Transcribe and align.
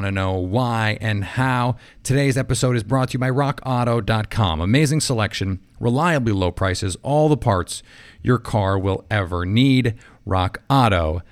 to 0.00 0.10
know 0.10 0.32
why 0.32 0.96
and 1.00 1.22
how. 1.22 1.76
Today's 2.02 2.38
episode 2.38 2.76
is 2.76 2.82
brought 2.82 3.10
to 3.10 3.12
you 3.14 3.18
by 3.18 3.30
RockAuto.com. 3.30 4.60
Amazing 4.60 5.00
selection, 5.00 5.60
reliably 5.78 6.32
low 6.32 6.50
prices, 6.50 6.96
all 7.02 7.28
the 7.28 7.36
parts 7.36 7.82
your 8.22 8.38
car 8.38 8.78
will 8.78 9.04
ever 9.10 9.44
need. 9.44 9.94
RockAuto.com. 10.26 11.22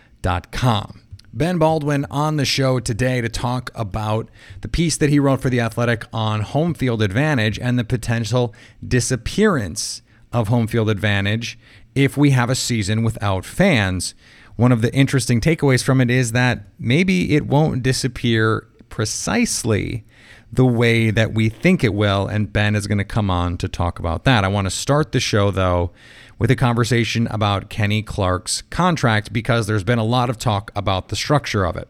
Ben 1.32 1.58
Baldwin 1.58 2.06
on 2.10 2.36
the 2.36 2.44
show 2.44 2.80
today 2.80 3.20
to 3.20 3.28
talk 3.28 3.70
about 3.74 4.28
the 4.62 4.68
piece 4.68 4.96
that 4.96 5.10
he 5.10 5.20
wrote 5.20 5.40
for 5.40 5.48
The 5.48 5.60
Athletic 5.60 6.04
on 6.12 6.40
home 6.40 6.74
field 6.74 7.02
advantage 7.02 7.58
and 7.58 7.78
the 7.78 7.84
potential 7.84 8.52
disappearance 8.86 10.02
of 10.32 10.48
home 10.48 10.66
field 10.66 10.90
advantage 10.90 11.58
if 11.94 12.16
we 12.16 12.30
have 12.30 12.50
a 12.50 12.54
season 12.54 13.02
without 13.02 13.44
fans. 13.44 14.14
One 14.61 14.72
of 14.72 14.83
the 14.83 14.92
interesting 14.94 15.41
takeaways 15.41 15.83
from 15.83 16.03
it 16.03 16.11
is 16.11 16.33
that 16.33 16.66
maybe 16.78 17.34
it 17.34 17.47
won't 17.47 17.83
disappear 17.83 18.69
precisely 18.91 20.05
the 20.53 20.66
way 20.66 21.11
that 21.11 21.33
we 21.33 21.48
think 21.48 21.83
it 21.83 21.94
will, 21.94 22.27
and 22.27 22.53
Ben 22.53 22.77
is 22.77 22.86
going 22.86 22.98
to 22.98 23.05
come 23.05 23.31
on 23.31 23.56
to 23.56 23.69
talk 23.69 23.98
about 23.98 24.25
that. 24.25 24.44
I 24.44 24.48
want 24.48 24.66
to 24.66 24.70
start 24.70 25.12
the 25.12 25.19
show, 25.19 25.50
though, 25.50 25.92
with 26.38 26.50
a 26.50 26.56
conversation 26.56 27.27
about 27.28 27.70
Kenny 27.70 28.03
Clark's 28.03 28.61
contract 28.69 29.33
because 29.33 29.66
there's 29.66 29.83
been 29.83 29.98
a 29.98 30.05
lot 30.05 30.28
of 30.28 30.36
talk 30.36 30.70
about 30.77 31.08
the 31.08 31.16
structure 31.16 31.64
of 31.64 31.78
it. 31.78 31.88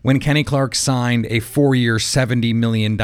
When 0.00 0.18
Kenny 0.18 0.44
Clark 0.44 0.74
signed 0.74 1.26
a 1.26 1.40
four 1.40 1.74
year, 1.74 1.96
$70 1.96 2.54
million 2.54 2.96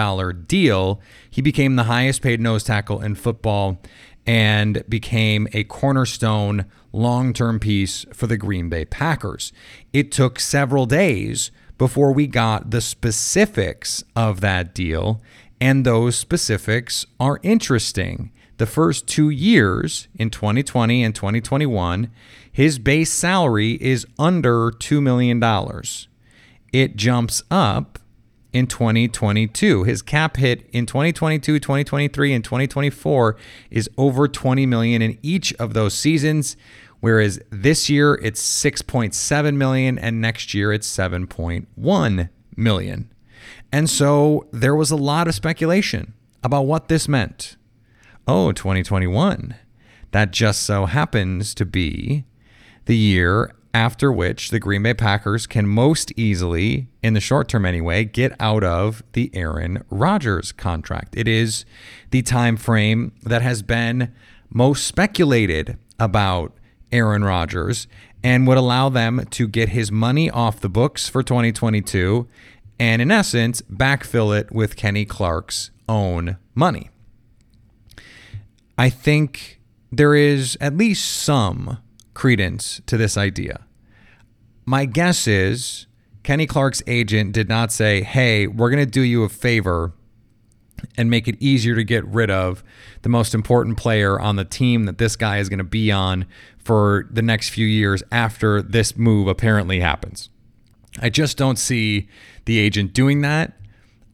deal, 0.47 1.03
he 1.29 1.43
became 1.43 1.77
the 1.77 1.85
highest 1.85 2.23
paid 2.23 2.41
nose 2.41 2.65
tackle 2.65 3.03
in 3.03 3.17
football 3.17 3.83
and 4.29 4.85
became 4.89 5.49
a 5.53 5.65
cornerstone 5.65 6.67
long 6.93 7.33
term 7.33 7.59
piece 7.59 8.05
for 8.13 8.29
the 8.29 8.37
Green 8.37 8.69
Bay 8.69 8.85
Packers. 8.85 9.53
It 9.93 10.13
took 10.13 10.39
several 10.39 10.87
days 10.87 11.51
before 11.79 12.13
we 12.13 12.27
got 12.27 12.71
the 12.71 12.81
specifics 12.81 14.05
of 14.15 14.41
that 14.41 14.75
deal, 14.75 15.21
and 15.61 15.85
those 15.85 16.15
specifics 16.15 17.07
are 17.19 17.41
interesting 17.43 18.31
the 18.59 18.67
first 18.67 19.07
two 19.07 19.31
years 19.31 20.09
in 20.17 20.31
2020 20.31 21.05
and 21.05 21.15
2021, 21.15 22.11
his 22.51 22.79
base 22.81 23.13
salary 23.13 23.79
is 23.81 24.05
under 24.19 24.73
$2 24.73 25.01
million. 25.01 25.41
It 26.73 26.97
jumps 26.97 27.43
up 27.53 27.98
in 28.53 28.67
2022. 28.67 29.85
His 29.85 30.03
cap 30.03 30.37
hit 30.37 30.69
in 30.73 30.87
2022, 30.87 31.59
2023, 31.59 32.33
and 32.33 32.45
2024 32.45 33.37
is 33.71 33.91
over 33.97 34.29
20 34.29 34.67
million 34.67 35.03
in 35.03 35.19
each 35.23 35.53
of 35.55 35.75
those 35.75 35.95
seasons, 35.95 36.57
whereas 37.01 37.41
this 37.51 37.89
year 37.91 38.15
it's 38.23 38.43
6.7 38.43 39.57
million 39.57 39.99
and 39.99 40.21
next 40.21 40.55
year 40.55 40.73
it's 40.73 40.89
7.1 40.89 42.29
million. 42.57 43.13
And 43.71 43.89
so 43.89 44.49
there 44.53 44.75
was 44.75 44.91
a 44.91 44.97
lot 44.97 45.29
of 45.29 45.35
speculation 45.35 46.15
about 46.43 46.63
what 46.63 46.89
this 46.89 47.09
meant 47.09 47.57
oh, 48.27 48.53
2021. 48.53 49.55
That 50.11 50.33
just 50.33 50.63
so 50.63 50.87
happens 50.87 51.55
to 51.55 51.65
be 51.65 52.25
the 52.85 52.97
year 52.97 53.55
after 53.75 54.11
which 54.13 54.51
the 54.51 54.59
Green 54.59 54.83
Bay 54.83 54.95
Packers 54.95 55.47
can 55.47 55.67
most 55.67 56.13
easily, 56.17 56.89
in 57.03 57.15
the 57.15 57.21
short 57.21 57.49
term 57.49 57.65
anyway, 57.65 58.05
get 58.05 58.35
out 58.41 58.65
of 58.65 59.03
the 59.13 59.31
Aaron 59.35 59.85
Rodgers 59.91 60.53
contract. 60.53 61.17
It 61.17 61.29
is 61.29 61.65
the 62.11 62.23
time 62.23 62.57
frame 62.57 63.13
that 63.23 63.43
has 63.43 63.63
been 63.63 64.13
most 64.51 64.87
speculated 64.87 65.79
about 65.99 66.53
Aaron 66.91 67.25
Rodgers 67.25 67.87
and 68.23 68.47
would 68.47 68.59
allow 68.59 68.89
them 68.89 69.25
to 69.31 69.47
get 69.47 69.71
his 69.71 69.93
money 69.93 70.31
off 70.31 70.61
the 70.61 70.69
books 70.69 71.09
for 71.09 71.23
2022 71.23 72.27
and 72.81 73.03
in 73.03 73.11
essence 73.11 73.63
backfill 73.63 74.37
it 74.39 74.51
with 74.51 74.77
Kenny 74.77 75.05
Clark's 75.05 75.71
own 75.89 76.37
money. 76.55 76.91
I 78.77 78.91
think 78.91 79.61
there 79.91 80.15
is 80.15 80.57
at 80.61 80.77
least 80.77 81.05
some 81.05 81.79
credence 82.19 82.83
to 82.85 82.97
this 82.97 83.17
idea. 83.17 83.61
My 84.67 84.87
guess 84.87 85.29
is 85.29 85.87
Kenny 86.25 86.47
Clark's 86.47 86.83
agent 86.89 87.31
did 87.31 87.49
not 87.49 87.71
say, 87.71 88.03
hey, 88.03 88.49
we're 88.49 88.71
going 88.71 88.85
to 88.85 88.91
do 88.91 89.03
you 89.03 89.23
a 89.23 89.29
favor 89.29 89.93
and 90.97 91.09
make 91.09 91.29
it 91.29 91.37
easier 91.39 91.77
to 91.77 91.85
get 91.85 92.05
rid 92.07 92.29
of 92.29 92.65
the 93.03 93.09
most 93.09 93.35
important 93.35 93.79
player 93.79 94.19
on 94.19 94.35
the 94.35 94.45
team 94.45 94.83
that 94.87 94.99
this 94.99 95.15
guy 95.15 95.39
is 95.39 95.49
going 95.49 95.59
to 95.59 95.65
be 95.65 95.93
on 95.93 96.27
for 96.59 97.07
the 97.09 97.23
next 97.23 97.51
few 97.51 97.67
years 97.67 98.03
after 98.11 98.63
this 98.63 98.97
move 98.97 99.29
apparently 99.29 99.79
happens. 99.79 100.29
I 101.01 101.11
just 101.11 101.37
don't 101.37 101.57
see 101.57 102.09
the 102.47 102.59
agent 102.59 102.95
doing 102.95 103.21
that. 103.21 103.53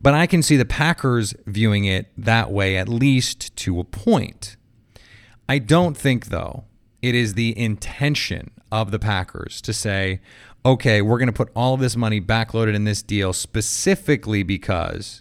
But 0.03 0.13
I 0.13 0.27
can 0.27 0.43
see 0.43 0.59
the 0.59 0.67
Packers 0.67 1.33
viewing 1.47 1.87
it 1.87 2.09
that 2.19 2.51
way, 2.51 2.77
at 2.77 2.87
least 2.87 3.57
to 3.57 3.81
a 3.81 3.85
point. 3.85 4.57
I 5.49 5.59
don't 5.59 5.97
think, 5.97 6.27
though, 6.27 6.65
it 7.05 7.15
is 7.15 7.35
the 7.35 7.57
intention 7.59 8.51
of 8.73 8.91
the 8.91 8.99
Packers 8.99 9.61
to 9.61 9.75
say, 9.75 10.21
okay, 10.65 11.03
we're 11.03 11.19
going 11.19 11.27
to 11.27 11.35
put 11.35 11.51
all 11.55 11.75
of 11.75 11.81
this 11.81 11.97
money 11.97 12.19
backloaded 12.19 12.75
in 12.75 12.85
this 12.85 13.03
deal 13.03 13.35
specifically 13.35 14.43
because 14.43 15.21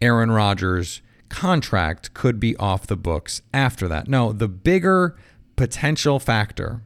Aaron 0.00 0.30
Rodgers' 0.30 1.02
contract 1.28 2.14
could 2.14 2.38
be 2.38 2.56
off 2.58 2.86
the 2.86 2.96
books 2.96 3.42
after 3.52 3.88
that. 3.88 4.06
No, 4.06 4.32
the 4.32 4.46
bigger 4.46 5.16
potential 5.56 6.20
factor 6.20 6.82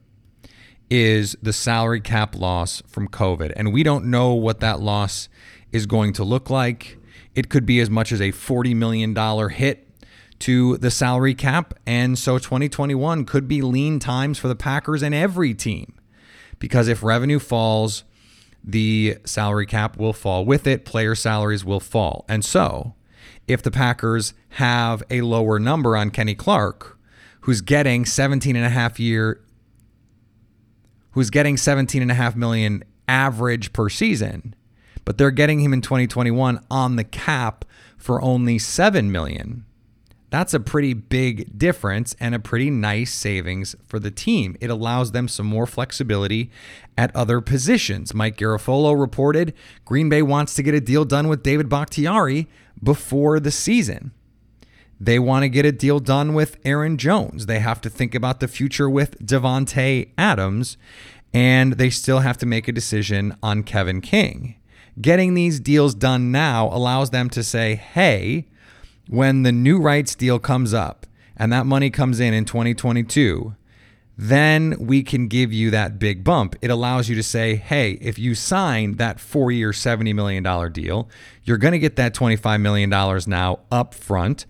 is 0.89 1.37
the 1.43 1.53
salary 1.53 2.01
cap 2.01 2.35
loss 2.35 2.83
from 2.87 3.09
COVID. 3.09 3.53
And 3.55 3.71
we 3.71 3.83
don't 3.83 4.07
know 4.07 4.33
what 4.33 4.61
that 4.61 4.81
loss 4.81 5.29
is 5.73 5.85
going 5.85 6.15
to 6.15 6.25
look 6.25 6.49
like. 6.49 6.97
It 7.35 7.51
could 7.51 7.67
be 7.67 7.81
as 7.81 7.91
much 7.91 8.13
as 8.13 8.21
a 8.23 8.33
$40 8.33 8.75
million 8.75 9.15
hit 9.51 9.82
to 10.43 10.77
the 10.79 10.91
salary 10.91 11.35
cap. 11.35 11.75
And 11.87 12.19
so 12.19 12.39
2021 12.39 13.25
could 13.25 13.49
be 13.49 13.63
lean 13.63 13.99
times 13.99 14.39
for 14.39 14.49
the 14.49 14.57
Packers 14.57 15.03
and 15.03 15.15
every 15.15 15.55
team. 15.55 15.95
Because 16.59 16.89
if 16.89 17.03
revenue 17.03 17.39
falls, 17.39 18.05
the 18.63 19.19
salary 19.25 19.67
cap 19.67 19.97
will 19.97 20.13
fall 20.13 20.45
with 20.45 20.67
it, 20.67 20.85
player 20.85 21.15
salaries 21.15 21.65
will 21.65 21.81
fall. 21.81 22.25
And 22.29 22.45
so, 22.45 22.95
if 23.49 23.63
the 23.63 23.73
Packers 23.73 24.35
have 24.51 25.03
a 25.11 25.23
lower 25.23 25.59
number 25.59 25.97
on 25.97 26.11
Kenny 26.11 26.37
Clark, 26.37 26.97
who's 27.41 27.61
getting 27.61 28.05
17 28.05 28.55
and 28.55 28.65
a 28.65 28.69
half 28.69 29.01
year 29.01 29.41
who's 31.13 31.31
getting 31.31 31.57
17 31.57 32.03
and 32.03 32.11
a 32.11 32.15
half 32.15 32.35
million 32.35 32.83
average 33.07 33.73
per 33.73 33.89
season, 33.89 34.55
but 35.05 35.19
they're 35.19 35.31
getting 35.31 35.61
him 35.61 35.73
in 35.73 35.81
2021 35.81 36.61
on 36.71 36.97
the 36.97 37.05
cap 37.05 37.65
for 37.97 38.21
only 38.21 38.59
7 38.59 39.11
million. 39.13 39.65
That's 40.33 40.55
a 40.55 40.61
pretty 40.61 40.95
big 40.95 41.59
difference 41.59 42.17
and 42.19 42.35
a 42.35 42.39
pretty 42.39 42.71
nice 42.71 43.13
savings 43.13 43.77
for 43.85 43.99
the 43.99 44.11
team. 44.11 44.57
It 44.63 44.71
allows 44.71 45.13
them 45.13 45.29
some 45.29 45.45
more 45.45 45.67
flexibility 45.67 46.51
at 46.97 47.15
other 47.15 47.43
positions. 47.43 48.15
Mike 48.15 48.39
Garafolo 48.39 48.99
reported 48.99 49.53
Green 49.85 50.09
Bay 50.09 50.23
wants 50.23 50.55
to 50.55 50.63
get 50.63 50.73
a 50.73 50.81
deal 50.81 51.05
done 51.05 51.29
with 51.29 51.43
David 51.43 51.69
Bakhtiari 51.69 52.49
before 52.83 53.41
the 53.41 53.51
season. 53.51 54.13
They 54.99 55.19
want 55.19 55.43
to 55.43 55.51
get 55.51 55.67
a 55.67 55.73
deal 55.73 55.99
done 55.99 56.33
with 56.33 56.57
Aaron 56.65 56.97
Jones. 56.97 57.45
They 57.45 57.59
have 57.59 57.83
to 57.83 57.91
think 57.91 58.15
about 58.15 58.41
the 58.41 58.49
future 58.49 58.89
with 58.89 59.19
Davante 59.23 60.13
Adams, 60.17 60.79
and 61.35 61.75
they 61.75 61.91
still 61.91 62.21
have 62.21 62.39
to 62.39 62.47
make 62.47 62.67
a 62.69 62.73
decision 62.73 63.37
on 63.43 63.65
Kevin 63.65 64.01
King. 64.01 64.55
Getting 64.99 65.35
these 65.35 65.61
deals 65.61 65.95
done 65.95 66.33
now 66.33 66.69
allows 66.69 67.11
them 67.11 67.29
to 67.31 67.43
say, 67.43 67.75
hey, 67.75 68.47
when 69.09 69.43
the 69.43 69.53
new 69.53 69.81
rights 69.81 70.15
deal 70.15 70.39
comes 70.39 70.73
up 70.73 71.07
and 71.37 71.53
that 71.53 71.67
money 71.67 71.91
comes 71.91 72.21
in 72.21 72.35
in 72.35 72.45
2022, 72.45 73.55
then 74.17 74.77
we 74.79 75.03
can 75.03 75.27
give 75.27 75.53
you 75.53 75.71
that 75.71 75.99
big 75.99 76.23
bump. 76.23 76.55
It 76.61 76.71
allows 76.71 77.09
you 77.09 77.17
to 77.17 77.23
say, 77.23 77.57
hey, 77.57 77.93
if 78.01 78.19
you 78.19 78.35
sign 78.35 78.93
that 78.97 79.19
four 79.19 79.51
year, 79.51 79.71
$70 79.71 80.15
million 80.15 80.73
deal, 80.73 81.09
you're 81.45 81.59
going 81.59 81.73
to 81.73 81.79
get 81.79 81.97
that 81.97 82.15
$25 82.15 82.61
million 82.61 82.91
now 83.27 83.61
up 83.71 83.95
front. 83.95 84.47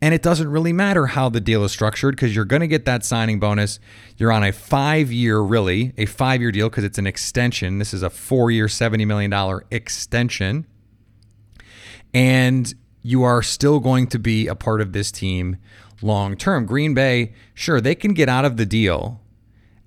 And 0.00 0.14
it 0.14 0.22
doesn't 0.22 0.48
really 0.48 0.72
matter 0.72 1.06
how 1.06 1.28
the 1.28 1.40
deal 1.40 1.64
is 1.64 1.72
structured 1.72 2.14
because 2.14 2.36
you're 2.36 2.44
going 2.44 2.60
to 2.60 2.68
get 2.68 2.84
that 2.84 3.04
signing 3.04 3.40
bonus. 3.40 3.80
You're 4.16 4.30
on 4.30 4.44
a 4.44 4.52
five 4.52 5.10
year, 5.10 5.40
really, 5.40 5.92
a 5.96 6.06
five 6.06 6.40
year 6.40 6.52
deal 6.52 6.68
because 6.68 6.84
it's 6.84 6.98
an 6.98 7.06
extension. 7.06 7.78
This 7.78 7.92
is 7.92 8.02
a 8.04 8.10
four 8.10 8.50
year, 8.50 8.66
$70 8.66 9.06
million 9.06 9.62
extension. 9.70 10.66
And 12.14 12.72
you 13.02 13.22
are 13.22 13.42
still 13.42 13.80
going 13.80 14.06
to 14.08 14.18
be 14.18 14.46
a 14.46 14.54
part 14.54 14.80
of 14.80 14.92
this 14.92 15.10
team 15.10 15.56
long 16.02 16.36
term. 16.36 16.66
Green 16.66 16.94
Bay, 16.94 17.32
sure, 17.54 17.80
they 17.80 17.94
can 17.94 18.14
get 18.14 18.28
out 18.28 18.44
of 18.44 18.56
the 18.56 18.66
deal 18.66 19.20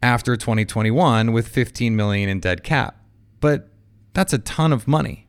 after 0.02 0.36
2021 0.36 1.32
with 1.32 1.48
15 1.48 1.96
million 1.96 2.30
in 2.30 2.40
dead 2.40 2.64
cap. 2.64 2.98
But 3.40 3.70
that's 4.14 4.34
a 4.34 4.40
ton 4.40 4.74
of 4.74 4.88
money 4.88 5.28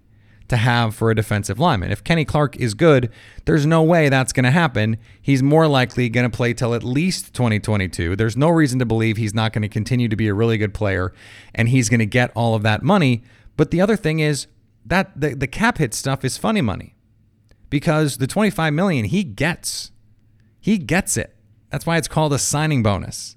to 0.48 0.56
have 0.56 0.94
for 0.94 1.10
a 1.10 1.14
defensive 1.14 1.58
lineman. 1.58 1.90
If 1.90 2.04
Kenny 2.04 2.24
Clark 2.26 2.56
is 2.56 2.74
good, 2.74 3.10
there's 3.46 3.64
no 3.64 3.82
way 3.82 4.08
that's 4.08 4.34
going 4.34 4.44
to 4.44 4.50
happen. 4.50 4.98
He's 5.20 5.42
more 5.42 5.66
likely 5.66 6.08
going 6.10 6.30
to 6.30 6.36
play 6.36 6.52
till 6.52 6.74
at 6.74 6.84
least 6.84 7.32
2022. 7.32 8.16
There's 8.16 8.36
no 8.36 8.50
reason 8.50 8.78
to 8.78 8.84
believe 8.84 9.16
he's 9.16 9.34
not 9.34 9.52
going 9.52 9.62
to 9.62 9.68
continue 9.68 10.08
to 10.08 10.16
be 10.16 10.28
a 10.28 10.34
really 10.34 10.58
good 10.58 10.74
player 10.74 11.14
and 11.54 11.70
he's 11.70 11.88
going 11.88 12.00
to 12.00 12.06
get 12.06 12.32
all 12.34 12.54
of 12.54 12.62
that 12.64 12.82
money. 12.82 13.22
But 13.56 13.70
the 13.70 13.80
other 13.80 13.96
thing 13.96 14.18
is 14.18 14.46
that 14.84 15.18
the, 15.18 15.34
the 15.34 15.46
cap 15.46 15.78
hit 15.78 15.94
stuff 15.94 16.24
is 16.24 16.36
funny 16.36 16.60
money 16.60 16.96
because 17.72 18.18
the 18.18 18.26
25 18.26 18.74
million 18.74 19.06
he 19.06 19.24
gets. 19.24 19.92
He 20.60 20.76
gets 20.76 21.16
it. 21.16 21.34
That's 21.70 21.86
why 21.86 21.96
it's 21.96 22.06
called 22.06 22.34
a 22.34 22.38
signing 22.38 22.82
bonus. 22.82 23.34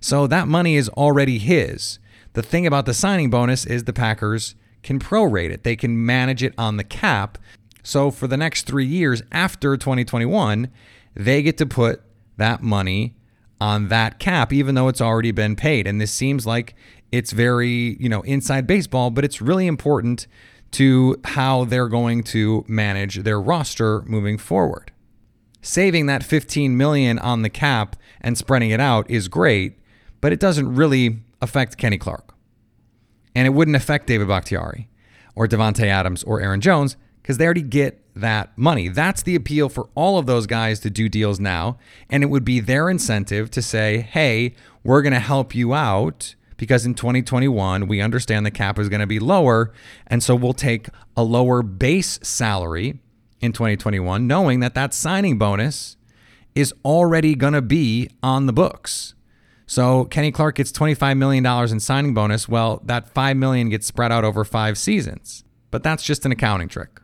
So 0.00 0.26
that 0.26 0.48
money 0.48 0.76
is 0.76 0.88
already 0.88 1.36
his. 1.36 1.98
The 2.32 2.42
thing 2.42 2.66
about 2.66 2.86
the 2.86 2.94
signing 2.94 3.28
bonus 3.28 3.66
is 3.66 3.84
the 3.84 3.92
Packers 3.92 4.54
can 4.82 4.98
prorate 4.98 5.50
it. 5.50 5.64
They 5.64 5.76
can 5.76 6.06
manage 6.06 6.42
it 6.42 6.54
on 6.56 6.78
the 6.78 6.82
cap. 6.82 7.36
So 7.82 8.10
for 8.10 8.26
the 8.26 8.38
next 8.38 8.62
3 8.66 8.86
years 8.86 9.22
after 9.30 9.76
2021, 9.76 10.70
they 11.14 11.42
get 11.42 11.58
to 11.58 11.66
put 11.66 12.00
that 12.38 12.62
money 12.62 13.16
on 13.60 13.88
that 13.88 14.18
cap 14.18 14.50
even 14.50 14.76
though 14.76 14.88
it's 14.88 15.02
already 15.02 15.32
been 15.32 15.56
paid. 15.56 15.86
And 15.86 16.00
this 16.00 16.10
seems 16.10 16.46
like 16.46 16.74
it's 17.12 17.32
very, 17.32 17.98
you 18.00 18.08
know, 18.08 18.22
inside 18.22 18.66
baseball, 18.66 19.10
but 19.10 19.26
it's 19.26 19.42
really 19.42 19.66
important 19.66 20.26
to 20.72 21.20
how 21.24 21.64
they're 21.64 21.88
going 21.88 22.22
to 22.22 22.64
manage 22.68 23.22
their 23.22 23.40
roster 23.40 24.02
moving 24.02 24.38
forward. 24.38 24.92
Saving 25.62 26.06
that 26.06 26.22
15 26.22 26.76
million 26.76 27.18
on 27.18 27.42
the 27.42 27.50
cap 27.50 27.96
and 28.20 28.38
spreading 28.38 28.70
it 28.70 28.80
out 28.80 29.10
is 29.10 29.28
great, 29.28 29.78
but 30.20 30.32
it 30.32 30.40
doesn't 30.40 30.74
really 30.74 31.20
affect 31.40 31.76
Kenny 31.76 31.98
Clark. 31.98 32.34
And 33.34 33.46
it 33.46 33.50
wouldn't 33.50 33.76
affect 33.76 34.06
David 34.06 34.28
Bakhtiari 34.28 34.88
or 35.34 35.46
Davante 35.46 35.84
Adams 35.84 36.22
or 36.24 36.40
Aaron 36.40 36.60
Jones 36.60 36.96
because 37.22 37.38
they 37.38 37.44
already 37.44 37.62
get 37.62 38.02
that 38.14 38.56
money. 38.56 38.88
That's 38.88 39.22
the 39.22 39.34
appeal 39.34 39.68
for 39.68 39.88
all 39.94 40.18
of 40.18 40.26
those 40.26 40.46
guys 40.46 40.80
to 40.80 40.90
do 40.90 41.08
deals 41.08 41.38
now. 41.38 41.78
And 42.10 42.22
it 42.22 42.26
would 42.26 42.44
be 42.44 42.60
their 42.60 42.90
incentive 42.90 43.50
to 43.52 43.62
say, 43.62 44.00
hey, 44.00 44.54
we're 44.82 45.02
going 45.02 45.12
to 45.12 45.20
help 45.20 45.54
you 45.54 45.74
out 45.74 46.34
because 46.58 46.84
in 46.84 46.92
2021, 46.92 47.86
we 47.88 48.02
understand 48.02 48.44
the 48.44 48.50
cap 48.50 48.78
is 48.78 48.90
going 48.90 49.00
to 49.00 49.06
be 49.06 49.18
lower. 49.18 49.72
And 50.06 50.22
so 50.22 50.34
we'll 50.34 50.52
take 50.52 50.88
a 51.16 51.22
lower 51.22 51.62
base 51.62 52.18
salary 52.22 53.00
in 53.40 53.52
2021, 53.52 54.26
knowing 54.26 54.60
that 54.60 54.74
that 54.74 54.92
signing 54.92 55.38
bonus 55.38 55.96
is 56.54 56.74
already 56.84 57.34
going 57.34 57.52
to 57.54 57.62
be 57.62 58.10
on 58.22 58.46
the 58.46 58.52
books. 58.52 59.14
So 59.66 60.06
Kenny 60.06 60.32
Clark 60.32 60.56
gets 60.56 60.72
$25 60.72 61.16
million 61.16 61.46
in 61.46 61.80
signing 61.80 62.12
bonus. 62.12 62.48
Well, 62.48 62.82
that 62.84 63.08
5 63.08 63.36
million 63.36 63.68
gets 63.68 63.86
spread 63.86 64.10
out 64.10 64.24
over 64.24 64.44
five 64.44 64.76
seasons. 64.76 65.44
But 65.70 65.82
that's 65.82 66.02
just 66.02 66.26
an 66.26 66.32
accounting 66.32 66.68
trick. 66.68 67.00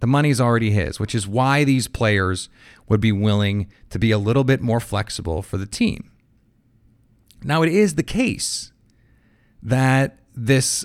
The 0.00 0.06
money's 0.06 0.40
already 0.40 0.70
his, 0.72 0.98
which 0.98 1.14
is 1.14 1.28
why 1.28 1.62
these 1.64 1.88
players 1.88 2.48
would 2.88 3.00
be 3.00 3.12
willing 3.12 3.68
to 3.90 3.98
be 3.98 4.10
a 4.10 4.18
little 4.18 4.44
bit 4.44 4.60
more 4.60 4.80
flexible 4.80 5.42
for 5.42 5.58
the 5.58 5.66
team. 5.66 6.10
Now, 7.42 7.62
it 7.62 7.68
is 7.68 7.94
the 7.94 8.02
case 8.02 8.72
that 9.66 10.20
this 10.34 10.84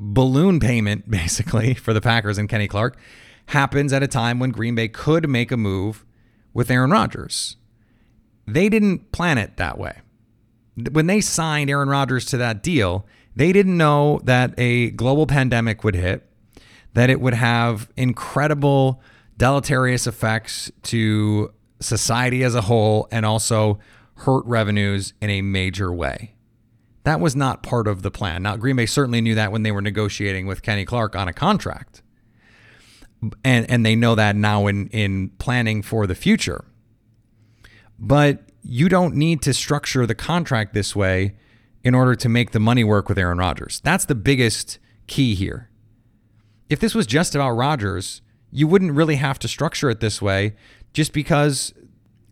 balloon 0.00 0.58
payment, 0.58 1.08
basically, 1.18 1.74
for 1.74 1.92
the 1.92 2.00
Packers 2.00 2.38
and 2.38 2.48
Kenny 2.48 2.66
Clark 2.66 2.98
happens 3.46 3.92
at 3.92 4.02
a 4.02 4.08
time 4.08 4.40
when 4.40 4.50
Green 4.50 4.74
Bay 4.74 4.88
could 4.88 5.28
make 5.28 5.52
a 5.52 5.56
move 5.56 6.04
with 6.52 6.70
Aaron 6.70 6.90
Rodgers. 6.90 7.56
They 8.46 8.68
didn't 8.68 9.12
plan 9.12 9.38
it 9.38 9.56
that 9.58 9.78
way. 9.78 9.98
When 10.90 11.06
they 11.06 11.20
signed 11.20 11.68
Aaron 11.68 11.88
Rodgers 11.88 12.24
to 12.26 12.36
that 12.38 12.62
deal, 12.62 13.06
they 13.36 13.52
didn't 13.52 13.76
know 13.76 14.20
that 14.24 14.54
a 14.58 14.90
global 14.90 15.26
pandemic 15.26 15.84
would 15.84 15.94
hit, 15.94 16.26
that 16.94 17.10
it 17.10 17.20
would 17.20 17.34
have 17.34 17.90
incredible 17.96 19.00
deleterious 19.36 20.06
effects 20.06 20.70
to 20.82 21.52
society 21.80 22.42
as 22.42 22.54
a 22.54 22.62
whole, 22.62 23.08
and 23.10 23.26
also 23.26 23.78
hurt 24.14 24.44
revenues 24.46 25.12
in 25.20 25.30
a 25.30 25.42
major 25.42 25.92
way. 25.92 26.34
That 27.04 27.20
was 27.20 27.34
not 27.34 27.62
part 27.62 27.88
of 27.88 28.02
the 28.02 28.10
plan. 28.10 28.42
Now, 28.42 28.56
Green 28.56 28.76
Bay 28.76 28.86
certainly 28.86 29.20
knew 29.20 29.34
that 29.34 29.52
when 29.52 29.62
they 29.62 29.72
were 29.72 29.80
negotiating 29.80 30.46
with 30.46 30.62
Kenny 30.62 30.84
Clark 30.84 31.16
on 31.16 31.28
a 31.28 31.32
contract. 31.32 32.02
And 33.44 33.70
and 33.70 33.84
they 33.84 33.96
know 33.96 34.14
that 34.14 34.36
now 34.36 34.66
in 34.66 34.88
in 34.88 35.30
planning 35.38 35.82
for 35.82 36.06
the 36.06 36.14
future. 36.14 36.64
But 37.98 38.50
you 38.62 38.88
don't 38.88 39.14
need 39.14 39.42
to 39.42 39.52
structure 39.52 40.06
the 40.06 40.14
contract 40.14 40.72
this 40.74 40.96
way 40.96 41.36
in 41.82 41.94
order 41.94 42.14
to 42.14 42.28
make 42.28 42.52
the 42.52 42.60
money 42.60 42.84
work 42.84 43.08
with 43.08 43.18
Aaron 43.18 43.38
Rodgers. 43.38 43.80
That's 43.84 44.04
the 44.04 44.14
biggest 44.14 44.78
key 45.06 45.34
here. 45.34 45.70
If 46.68 46.80
this 46.80 46.94
was 46.94 47.06
just 47.06 47.34
about 47.34 47.52
Rodgers, 47.52 48.22
you 48.50 48.66
wouldn't 48.66 48.92
really 48.92 49.16
have 49.16 49.38
to 49.40 49.48
structure 49.48 49.90
it 49.90 50.00
this 50.00 50.20
way 50.20 50.54
just 50.92 51.12
because 51.12 51.72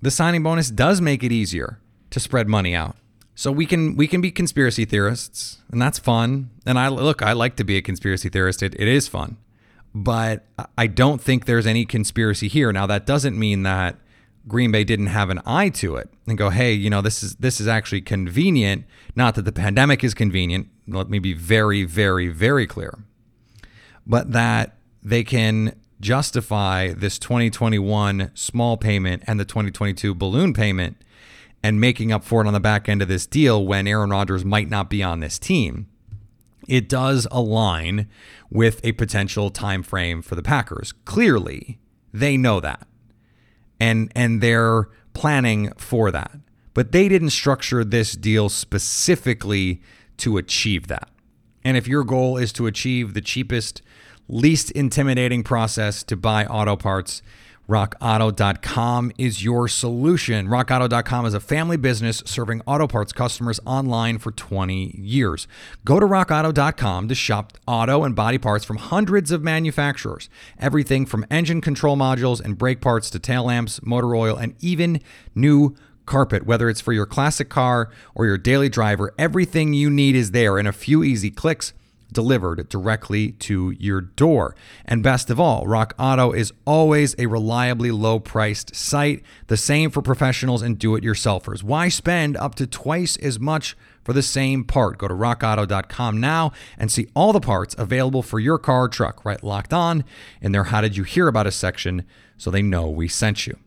the 0.01 0.11
signing 0.11 0.43
bonus 0.43 0.71
does 0.71 1.01
make 1.01 1.23
it 1.23 1.33
easier 1.33 1.81
to 2.11 2.21
spread 2.21 2.49
money 2.49 2.75
out. 2.75 2.97
So 3.39 3.53
we 3.53 3.67
can 3.67 3.95
we 3.95 4.09
can 4.09 4.21
be 4.21 4.33
conspiracy 4.33 4.85
theorists, 4.85 5.59
and 5.71 5.81
that's 5.81 6.01
fun. 6.01 6.51
And 6.67 6.77
I 6.77 6.89
look, 6.89 7.23
I 7.23 7.35
like 7.35 7.55
to 7.59 7.65
be 7.65 7.77
a 7.77 7.81
conspiracy 7.81 8.29
theorist. 8.29 8.65
It, 8.65 8.75
it 8.77 8.89
is 8.89 9.07
fun, 9.07 9.37
but 9.95 10.45
I 10.77 10.89
don't 10.89 11.21
think 11.21 11.45
there's 11.45 11.65
any 11.65 11.85
conspiracy 11.85 12.49
here. 12.49 12.73
Now 12.73 12.87
that 12.89 13.07
doesn't 13.07 13.39
mean 13.39 13.63
that 13.63 13.95
Green 14.49 14.73
Bay 14.73 14.83
didn't 14.83 15.07
have 15.07 15.31
an 15.31 15.41
eye 15.47 15.69
to 15.69 15.95
it 15.95 16.11
and 16.27 16.37
go, 16.37 16.51
hey, 16.51 16.73
you 16.73 16.91
know, 16.91 17.01
this 17.01 17.23
is 17.23 17.37
this 17.37 17.61
is 17.61 17.69
actually 17.69 18.01
convenient. 18.01 18.87
Not 19.15 19.37
that 19.37 19.43
the 19.43 19.53
pandemic 19.53 20.03
is 20.03 20.15
convenient. 20.15 20.67
Let 20.89 21.09
me 21.09 21.21
be 21.21 21.33
very, 21.33 21.85
very, 21.85 22.27
very 22.27 22.67
clear, 22.67 23.05
but 24.05 24.33
that 24.33 24.79
they 25.01 25.23
can 25.23 25.77
justify 26.01 26.93
this 26.93 27.21
2021 27.21 28.33
small 28.35 28.77
payment 28.77 29.23
and 29.29 29.39
the 29.39 29.45
2022 29.45 30.13
balloon 30.13 30.53
payment 30.53 30.97
and 31.63 31.81
making 31.81 32.13
up 32.13 32.25
for 32.25 32.43
it 32.43 32.47
on 32.47 32.53
the 32.53 32.61
back 32.61 32.89
end 32.89 33.03
of 33.03 33.09
this 33.09 33.27
deal 33.27 33.65
when 33.65 33.87
Aaron 33.87 34.11
Rodgers 34.11 34.45
might 34.45 34.69
not 34.69 34.89
be 34.89 35.03
on 35.03 35.21
this 35.21 35.39
team, 35.39 35.89
it 36.69 36.89
does 36.89 37.27
align 37.31 38.09
with 38.51 38.85
a 38.85 38.93
potential 38.93 39.51
time 39.51 39.83
frame 39.83 40.23
for 40.23 40.35
the 40.35 40.43
Packers. 40.43 40.93
Clearly, 41.05 41.79
they 42.13 42.37
know 42.37 42.61
that. 42.61 42.87
And 43.81 44.13
and 44.15 44.41
they're 44.41 44.89
planning 45.15 45.73
for 45.77 46.11
that. 46.11 46.33
But 46.75 46.93
they 46.93 47.09
didn't 47.09 47.31
structure 47.31 47.85
this 47.85 48.13
deal 48.13 48.49
specifically 48.49 49.83
to 50.19 50.37
achieve 50.37 50.89
that. 50.89 51.09
And 51.65 51.77
if 51.77 51.89
your 51.89 52.05
goal 52.05 52.37
is 52.37 52.53
to 52.55 52.67
achieve 52.67 53.15
the 53.15 53.21
cheapest, 53.21 53.83
least 54.29 54.71
intimidating 54.73 55.43
process 55.43 56.03
to 56.05 56.17
buy 56.17 56.45
auto 56.47 56.77
parts, 56.77 57.23
RockAuto.com 57.69 59.13
is 59.19 59.45
your 59.45 59.69
solution. 59.69 60.49
RockAuto.com 60.49 61.27
is 61.27 61.35
a 61.35 61.41
family 61.41 61.77
business 61.77 62.23
serving 62.25 62.63
auto 62.67 62.87
parts 62.87 63.13
customers 63.13 63.61
online 63.67 64.17
for 64.17 64.33
20 64.33 64.97
years. 64.99 65.47
Go 65.85 66.01
to 66.01 66.07
RockAuto.com 66.07 67.09
to 67.09 67.15
shop 67.15 67.59
auto 67.67 68.05
and 68.05 68.17
body 68.17 68.39
parts 68.39 68.65
from 68.65 68.79
hundreds 68.79 69.31
of 69.31 69.43
manufacturers. 69.43 70.31
Everything 70.59 71.05
from 71.05 71.27
engine 71.31 71.61
control 71.61 71.95
modules 71.95 72.43
and 72.43 72.57
brake 72.57 72.81
parts 72.81 73.11
to 73.11 73.19
tail 73.19 73.45
lamps, 73.45 73.83
motor 73.83 74.17
oil, 74.17 74.35
and 74.35 74.55
even 74.61 75.03
new 75.35 75.77
carpet. 76.07 76.47
Whether 76.47 76.71
it's 76.71 76.81
for 76.81 76.95
your 76.95 77.05
classic 77.05 77.51
car 77.51 77.91
or 78.15 78.25
your 78.25 78.39
daily 78.39 78.71
driver, 78.71 79.13
everything 79.19 79.75
you 79.75 79.91
need 79.91 80.17
is 80.17 80.31
there 80.31 80.59
in 80.59 80.67
a 80.67 80.73
few 80.73 81.05
easy 81.05 81.31
clicks 81.31 81.75
delivered 82.13 82.69
directly 82.69 83.33
to 83.33 83.71
your 83.79 84.01
door. 84.01 84.55
And 84.85 85.03
best 85.03 85.31
of 85.31 85.39
all, 85.39 85.67
Rock 85.67 85.95
Auto 85.99 86.33
is 86.33 86.53
always 86.67 87.15
a 87.19 87.27
reliably 87.27 87.91
low 87.91 88.19
priced 88.19 88.75
site, 88.75 89.23
the 89.47 89.57
same 89.57 89.91
for 89.91 90.03
professionals 90.03 90.63
and 90.63 90.79
do 90.79 90.95
it 90.95 91.05
yourselfers. 91.05 91.63
Why 91.63 91.89
spend 91.89 92.37
up 92.37 92.55
to 92.57 92.67
twice 92.67 93.17
as 93.17 93.39
much 93.39 93.77
for 94.03 94.13
the 94.13 94.23
same 94.23 94.65
part? 94.65 94.99
Go 94.99 95.09
to 95.09 95.15
rockauto.com 95.15 96.19
now 96.19 96.53
and 96.79 96.91
see 96.91 97.09
all 97.15 97.33
the 97.33 97.41
parts 97.41 97.75
available 97.79 98.23
for 98.23 98.41
your 98.41 98.59
car 98.59 98.85
or 98.85 98.89
truck, 98.89 99.25
write 99.25 99.45
locked 99.45 99.73
on 99.73 100.05
in 100.41 100.53
their 100.53 100.65
How 100.65 100.81
Did 100.81 100.97
You 100.97 101.05
Hear 101.05 101.29
About 101.29 101.47
Us 101.47 101.57
section 101.57 102.05
so 102.37 102.51
they 102.51 102.63
know 102.63 102.89
we 102.89 103.09
sent 103.09 103.47
you. 103.47 103.59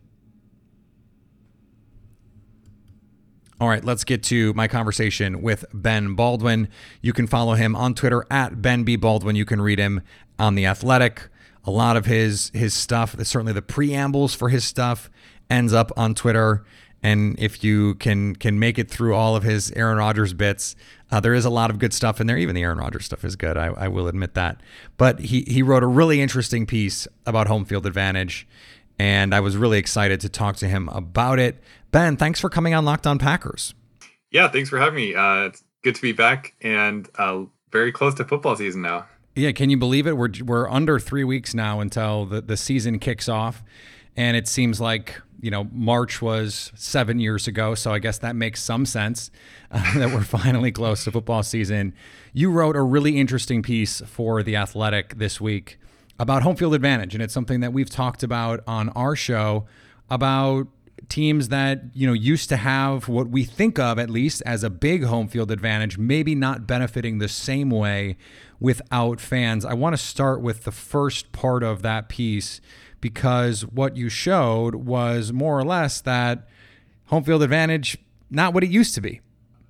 All 3.61 3.67
right, 3.67 3.85
let's 3.85 4.03
get 4.03 4.23
to 4.23 4.55
my 4.55 4.67
conversation 4.67 5.43
with 5.43 5.65
Ben 5.71 6.15
Baldwin. 6.15 6.67
You 6.99 7.13
can 7.13 7.27
follow 7.27 7.53
him 7.53 7.75
on 7.75 7.93
Twitter 7.93 8.25
at 8.31 8.59
Ben 8.59 8.83
B. 8.83 8.95
Baldwin. 8.95 9.35
You 9.35 9.45
can 9.45 9.61
read 9.61 9.77
him 9.77 10.01
on 10.39 10.55
The 10.55 10.65
Athletic. 10.65 11.29
A 11.65 11.69
lot 11.69 11.95
of 11.95 12.07
his 12.07 12.49
his 12.55 12.73
stuff, 12.73 13.15
certainly 13.19 13.53
the 13.53 13.61
preambles 13.61 14.33
for 14.33 14.49
his 14.49 14.63
stuff, 14.63 15.11
ends 15.47 15.73
up 15.73 15.91
on 15.95 16.15
Twitter. 16.15 16.65
And 17.03 17.37
if 17.37 17.63
you 17.63 17.93
can 17.95 18.35
can 18.35 18.57
make 18.57 18.79
it 18.79 18.89
through 18.89 19.13
all 19.13 19.35
of 19.35 19.43
his 19.43 19.71
Aaron 19.73 19.99
Rodgers 19.99 20.33
bits, 20.33 20.75
uh, 21.11 21.19
there 21.19 21.35
is 21.35 21.45
a 21.45 21.51
lot 21.51 21.69
of 21.69 21.77
good 21.77 21.93
stuff 21.93 22.19
in 22.19 22.25
there. 22.25 22.39
Even 22.39 22.55
the 22.55 22.63
Aaron 22.63 22.79
Rodgers 22.79 23.05
stuff 23.05 23.23
is 23.23 23.35
good. 23.35 23.57
I, 23.57 23.67
I 23.67 23.87
will 23.89 24.07
admit 24.07 24.33
that. 24.33 24.59
But 24.97 25.19
he 25.19 25.41
he 25.41 25.61
wrote 25.61 25.83
a 25.83 25.87
really 25.87 26.19
interesting 26.19 26.65
piece 26.65 27.07
about 27.27 27.47
home 27.47 27.65
field 27.65 27.85
advantage, 27.85 28.47
and 28.97 29.35
I 29.35 29.39
was 29.39 29.55
really 29.55 29.77
excited 29.77 30.19
to 30.21 30.29
talk 30.29 30.55
to 30.55 30.67
him 30.67 30.89
about 30.89 31.37
it. 31.37 31.61
Ben, 31.91 32.15
thanks 32.15 32.39
for 32.39 32.49
coming 32.49 32.73
on 32.73 32.85
Locked 32.85 33.05
On 33.05 33.19
Packers. 33.19 33.73
Yeah, 34.31 34.47
thanks 34.47 34.69
for 34.69 34.79
having 34.79 34.95
me. 34.95 35.13
Uh, 35.13 35.47
it's 35.47 35.63
good 35.83 35.95
to 35.95 36.01
be 36.01 36.13
back 36.13 36.55
and 36.61 37.09
uh, 37.15 37.43
very 37.71 37.91
close 37.91 38.13
to 38.15 38.23
football 38.23 38.55
season 38.55 38.81
now. 38.81 39.07
Yeah, 39.35 39.51
can 39.51 39.69
you 39.69 39.77
believe 39.77 40.07
it? 40.07 40.15
We're 40.17 40.31
we're 40.43 40.69
under 40.69 40.99
three 40.99 41.23
weeks 41.23 41.53
now 41.53 41.79
until 41.79 42.25
the, 42.25 42.41
the 42.41 42.57
season 42.57 42.99
kicks 42.99 43.27
off, 43.27 43.63
and 44.15 44.35
it 44.37 44.47
seems 44.47 44.79
like 44.79 45.21
you 45.41 45.51
know 45.51 45.67
March 45.71 46.21
was 46.21 46.71
seven 46.75 47.19
years 47.19 47.47
ago. 47.47 47.75
So 47.75 47.91
I 47.91 47.99
guess 47.99 48.17
that 48.19 48.35
makes 48.35 48.63
some 48.63 48.85
sense 48.85 49.29
uh, 49.69 49.93
that 49.99 50.13
we're 50.13 50.23
finally 50.23 50.71
close 50.71 51.03
to 51.05 51.11
football 51.11 51.43
season. 51.43 51.93
You 52.33 52.51
wrote 52.51 52.75
a 52.75 52.81
really 52.81 53.17
interesting 53.17 53.61
piece 53.63 54.01
for 54.01 54.43
the 54.43 54.55
Athletic 54.55 55.17
this 55.17 55.41
week 55.41 55.77
about 56.19 56.43
home 56.43 56.55
field 56.55 56.73
advantage, 56.73 57.13
and 57.13 57.23
it's 57.23 57.33
something 57.33 57.59
that 57.61 57.73
we've 57.73 57.89
talked 57.89 58.23
about 58.23 58.61
on 58.67 58.89
our 58.89 59.15
show 59.15 59.65
about 60.09 60.67
teams 61.09 61.49
that 61.49 61.83
you 61.93 62.07
know 62.07 62.13
used 62.13 62.49
to 62.49 62.57
have 62.57 63.07
what 63.07 63.29
we 63.29 63.43
think 63.43 63.77
of 63.79 63.99
at 63.99 64.09
least 64.09 64.41
as 64.45 64.63
a 64.63 64.69
big 64.69 65.03
home 65.03 65.27
field 65.27 65.51
advantage 65.51 65.97
maybe 65.97 66.35
not 66.35 66.65
benefiting 66.65 67.17
the 67.17 67.27
same 67.27 67.69
way 67.69 68.17
without 68.59 69.19
fans. 69.19 69.65
I 69.65 69.73
want 69.73 69.93
to 69.93 70.01
start 70.01 70.41
with 70.41 70.63
the 70.63 70.71
first 70.71 71.31
part 71.31 71.63
of 71.63 71.81
that 71.81 72.07
piece 72.09 72.61
because 73.01 73.65
what 73.65 73.97
you 73.97 74.07
showed 74.07 74.75
was 74.75 75.33
more 75.33 75.57
or 75.57 75.63
less 75.63 75.99
that 76.01 76.47
home 77.07 77.23
field 77.23 77.43
advantage 77.43 77.97
not 78.29 78.53
what 78.53 78.63
it 78.63 78.69
used 78.69 78.95
to 78.95 79.01
be. 79.01 79.21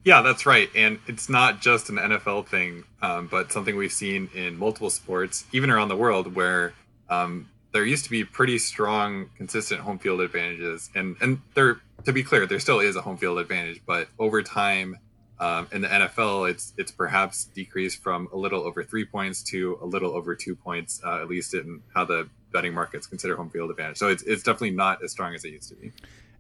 Yeah 0.04 0.22
that's 0.22 0.46
right. 0.46 0.70
And 0.76 1.00
it's 1.08 1.30
not 1.30 1.62
just 1.62 1.90
an 1.90 1.96
nfl 1.96 2.46
thing 2.46 2.84
um, 3.02 3.28
but 3.28 3.52
something 3.52 3.76
we've 3.76 3.92
seen 3.92 4.30
in 4.36 4.58
multiple 4.58 4.90
sports 4.90 5.46
even 5.54 5.70
around 5.70 5.88
the 5.88 5.98
world 5.98 6.36
where 6.36 6.74
um, 7.10 7.48
there 7.74 7.86
used 7.86 8.04
to 8.06 8.10
be 8.10 8.24
pretty 8.24 8.58
strong, 8.58 9.30
consistent 9.38 9.82
home 9.82 10.00
field 10.00 10.22
advantages, 10.22 10.90
and 10.96 11.16
and 11.22 11.42
there 11.54 11.82
to 12.06 12.14
be 12.14 12.24
clear, 12.24 12.46
there 12.46 12.60
still 12.60 12.80
is 12.80 12.96
a 12.96 13.02
home 13.02 13.18
field 13.18 13.40
advantage, 13.40 13.82
but 13.86 14.08
over 14.20 14.42
time. 14.42 14.98
Um, 15.40 15.68
in 15.72 15.82
the 15.82 15.88
NFL, 15.88 16.52
it's 16.52 16.72
it's 16.78 16.92
perhaps 16.92 17.46
decreased 17.46 18.04
from 18.04 18.30
a 18.32 18.38
little 18.38 18.62
over 18.62 18.84
three 18.84 19.06
points 19.06 19.42
to 19.46 19.80
a 19.82 19.86
little 19.88 20.12
over 20.12 20.36
two 20.36 20.56
points, 20.56 21.02
uh, 21.04 21.20
at 21.20 21.28
least 21.28 21.56
in 21.56 21.82
how 21.96 22.06
the 22.06 22.30
betting 22.52 22.74
markets 22.76 23.08
consider 23.08 23.36
home 23.36 23.50
field 23.50 23.72
advantage. 23.72 23.98
So 23.98 24.10
it's, 24.10 24.24
it's 24.24 24.44
definitely 24.44 24.72
not 24.72 25.04
as 25.04 25.12
strong 25.12 25.34
as 25.34 25.44
it 25.44 25.50
used 25.50 25.70
to 25.70 25.76
be. 25.76 25.92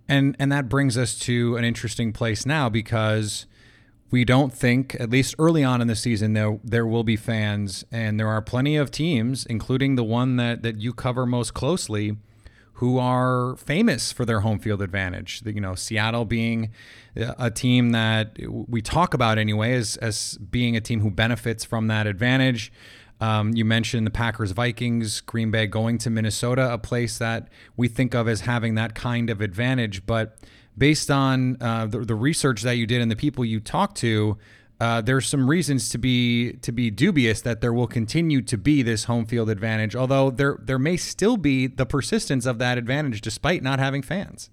And 0.08 0.36
and 0.40 0.52
that 0.52 0.68
brings 0.68 0.98
us 0.98 1.18
to 1.20 1.56
an 1.56 1.64
interesting 1.64 2.12
place 2.12 2.46
now 2.46 2.70
because 2.70 3.46
we 4.12 4.25
don't 4.25 4.53
think, 4.53 4.96
at 5.00 5.10
least 5.10 5.36
early 5.39 5.63
on 5.63 5.82
in 5.82 5.88
the 5.88 5.96
season, 5.96 6.34
there 6.34 6.60
there 6.63 6.86
will 6.86 7.03
be 7.03 7.15
fans, 7.15 7.86
and 7.91 8.20
there 8.20 8.27
are 8.27 8.41
plenty 8.41 8.75
of 8.75 8.91
teams, 8.91 9.46
including 9.46 9.96
the 9.96 10.03
one 10.03 10.36
that 10.36 10.63
that 10.63 10.77
you 10.77 10.94
cover 10.94 11.25
most 11.25 11.53
closely, 11.53 12.18
who 12.74 13.00
are 13.00 13.56
famous 13.56 14.12
for 14.12 14.25
their 14.25 14.41
home 14.41 14.60
field 14.60 14.82
advantage. 14.82 15.41
You 15.46 15.62
know, 15.62 15.75
Seattle 15.75 16.25
being 16.25 16.72
a 17.15 17.50
team 17.50 17.91
that 17.91 18.38
we 18.48 18.82
talk 18.82 19.13
about 19.13 19.38
anyway 19.38 19.74
as 19.74 19.96
as 19.98 20.38
being 20.38 20.75
a 20.75 20.82
team 20.82 21.00
who 21.00 21.10
benefits 21.10 21.63
from 21.63 21.88
that 21.88 22.06
advantage. 22.06 22.72
Um, 23.22 23.53
you 23.53 23.63
mentioned 23.65 24.08
the 24.08 24.12
Packers, 24.12 24.51
Vikings, 24.51 25.22
Green 25.22 25.51
Bay 25.51 25.68
going 25.68 26.00
to 26.00 26.10
Minnesota, 26.10 26.74
a 26.74 26.80
place 26.80 27.20
that 27.20 27.50
we 27.77 27.88
think 27.88 28.15
of 28.15 28.27
as 28.27 28.41
having 28.41 28.74
that 28.75 28.96
kind 28.96 29.30
of 29.30 29.41
advantage, 29.41 30.08
but 30.08 30.39
based 30.78 31.12
on 31.12 31.58
uh, 31.62 31.86
the, 31.86 32.00
the, 32.00 32.16
research 32.16 32.62
that 32.62 32.78
you 32.78 32.88
did 32.88 33.01
and 33.01 33.12
the 33.12 33.16
people 33.16 33.44
you 33.44 33.60
talked 33.60 33.98
to, 33.98 34.38
uh, 34.80 35.01
there's 35.01 35.28
some 35.28 35.50
reasons 35.50 35.90
to 35.90 35.98
be 35.98 36.54
to 36.54 36.72
be 36.72 36.90
dubious 36.90 37.42
that 37.42 37.62
there 37.62 37.74
will 37.74 37.88
continue 37.88 38.42
to 38.42 38.58
be 38.58 38.82
this 38.82 39.04
home 39.04 39.25
field 39.25 39.50
advantage. 39.50 39.96
Although 39.96 40.32
there 40.32 40.58
there 40.62 40.80
may 40.80 40.98
still 40.98 41.38
be 41.38 41.68
the 41.68 41.86
persistence 41.86 42.46
of 42.46 42.58
that 42.60 42.78
advantage 42.78 43.22
despite 43.22 43.62
not 43.62 43.80
having 43.80 44.01
fans. 44.01 44.50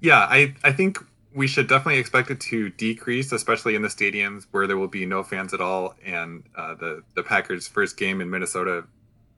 Yeah, 0.00 0.18
I 0.18 0.54
I 0.64 0.72
think 0.72 0.98
we 1.32 1.46
should 1.46 1.68
definitely 1.68 2.00
expect 2.00 2.30
it 2.30 2.40
to 2.40 2.70
decrease, 2.70 3.30
especially 3.30 3.76
in 3.76 3.82
the 3.82 3.88
stadiums 3.88 4.46
where 4.50 4.66
there 4.66 4.76
will 4.76 4.88
be 4.88 5.06
no 5.06 5.22
fans 5.22 5.54
at 5.54 5.60
all. 5.60 5.94
And 6.04 6.42
uh, 6.56 6.74
the 6.74 7.02
the 7.14 7.22
Packers' 7.22 7.68
first 7.68 7.96
game 7.96 8.20
in 8.20 8.28
Minnesota 8.28 8.84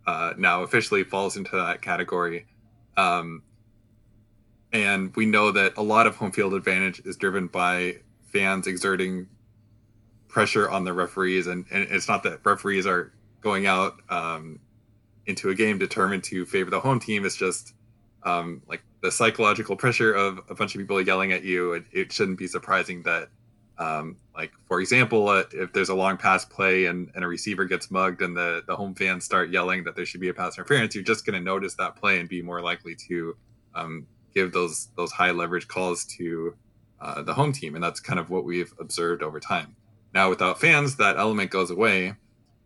uh, 0.06 0.32
now 0.38 0.62
officially 0.62 1.04
falls 1.04 1.36
into 1.36 1.56
that 1.56 1.82
category. 1.82 2.46
Um, 2.96 3.42
and 4.72 5.14
we 5.16 5.26
know 5.26 5.50
that 5.52 5.74
a 5.76 5.82
lot 5.82 6.06
of 6.06 6.16
home 6.16 6.32
field 6.32 6.54
advantage 6.54 7.00
is 7.04 7.16
driven 7.16 7.46
by 7.46 7.96
fans 8.24 8.66
exerting 8.66 9.28
pressure 10.28 10.68
on 10.70 10.84
the 10.84 10.92
referees. 10.92 11.46
And, 11.46 11.66
and 11.70 11.86
it's 11.90 12.08
not 12.08 12.22
that 12.22 12.40
referees 12.44 12.86
are 12.86 13.12
going 13.42 13.66
out 13.66 13.96
um, 14.08 14.58
into 15.26 15.50
a 15.50 15.54
game 15.54 15.78
determined 15.78 16.24
to 16.24 16.46
favor 16.46 16.70
the 16.70 16.80
home 16.80 17.00
team. 17.00 17.26
It's 17.26 17.36
just 17.36 17.74
um, 18.22 18.62
like 18.66 18.82
the 19.02 19.12
psychological 19.12 19.76
pressure 19.76 20.14
of 20.14 20.40
a 20.48 20.54
bunch 20.54 20.74
of 20.74 20.80
people 20.80 21.00
yelling 21.02 21.32
at 21.32 21.44
you. 21.44 21.74
It, 21.74 21.84
it 21.92 22.12
shouldn't 22.12 22.38
be 22.38 22.46
surprising 22.46 23.02
that 23.02 23.28
um, 23.78 24.16
like 24.36 24.52
for 24.68 24.80
example 24.80 25.28
uh, 25.28 25.44
if 25.52 25.72
there's 25.72 25.88
a 25.88 25.94
long 25.94 26.16
pass 26.16 26.44
play 26.44 26.86
and, 26.86 27.10
and 27.14 27.24
a 27.24 27.26
receiver 27.26 27.64
gets 27.64 27.90
mugged 27.90 28.22
and 28.22 28.36
the, 28.36 28.62
the 28.66 28.76
home 28.76 28.94
fans 28.94 29.24
start 29.24 29.50
yelling 29.50 29.82
that 29.84 29.96
there 29.96 30.04
should 30.04 30.20
be 30.20 30.28
a 30.28 30.34
pass 30.34 30.56
interference 30.56 30.94
you're 30.94 31.02
just 31.02 31.24
going 31.24 31.34
to 31.34 31.44
notice 31.44 31.74
that 31.74 31.96
play 31.96 32.20
and 32.20 32.28
be 32.28 32.42
more 32.42 32.60
likely 32.60 32.94
to 32.94 33.34
um, 33.74 34.06
give 34.34 34.52
those 34.52 34.88
those 34.96 35.12
high 35.12 35.30
leverage 35.30 35.68
calls 35.68 36.04
to 36.16 36.56
uh, 37.00 37.22
the 37.22 37.34
home 37.34 37.52
team, 37.52 37.74
and 37.74 37.82
that's 37.82 38.00
kind 38.00 38.18
of 38.18 38.30
what 38.30 38.44
we've 38.44 38.72
observed 38.78 39.22
over 39.22 39.40
time. 39.40 39.76
Now, 40.14 40.30
without 40.30 40.60
fans, 40.60 40.96
that 40.96 41.16
element 41.16 41.50
goes 41.50 41.70
away, 41.70 42.14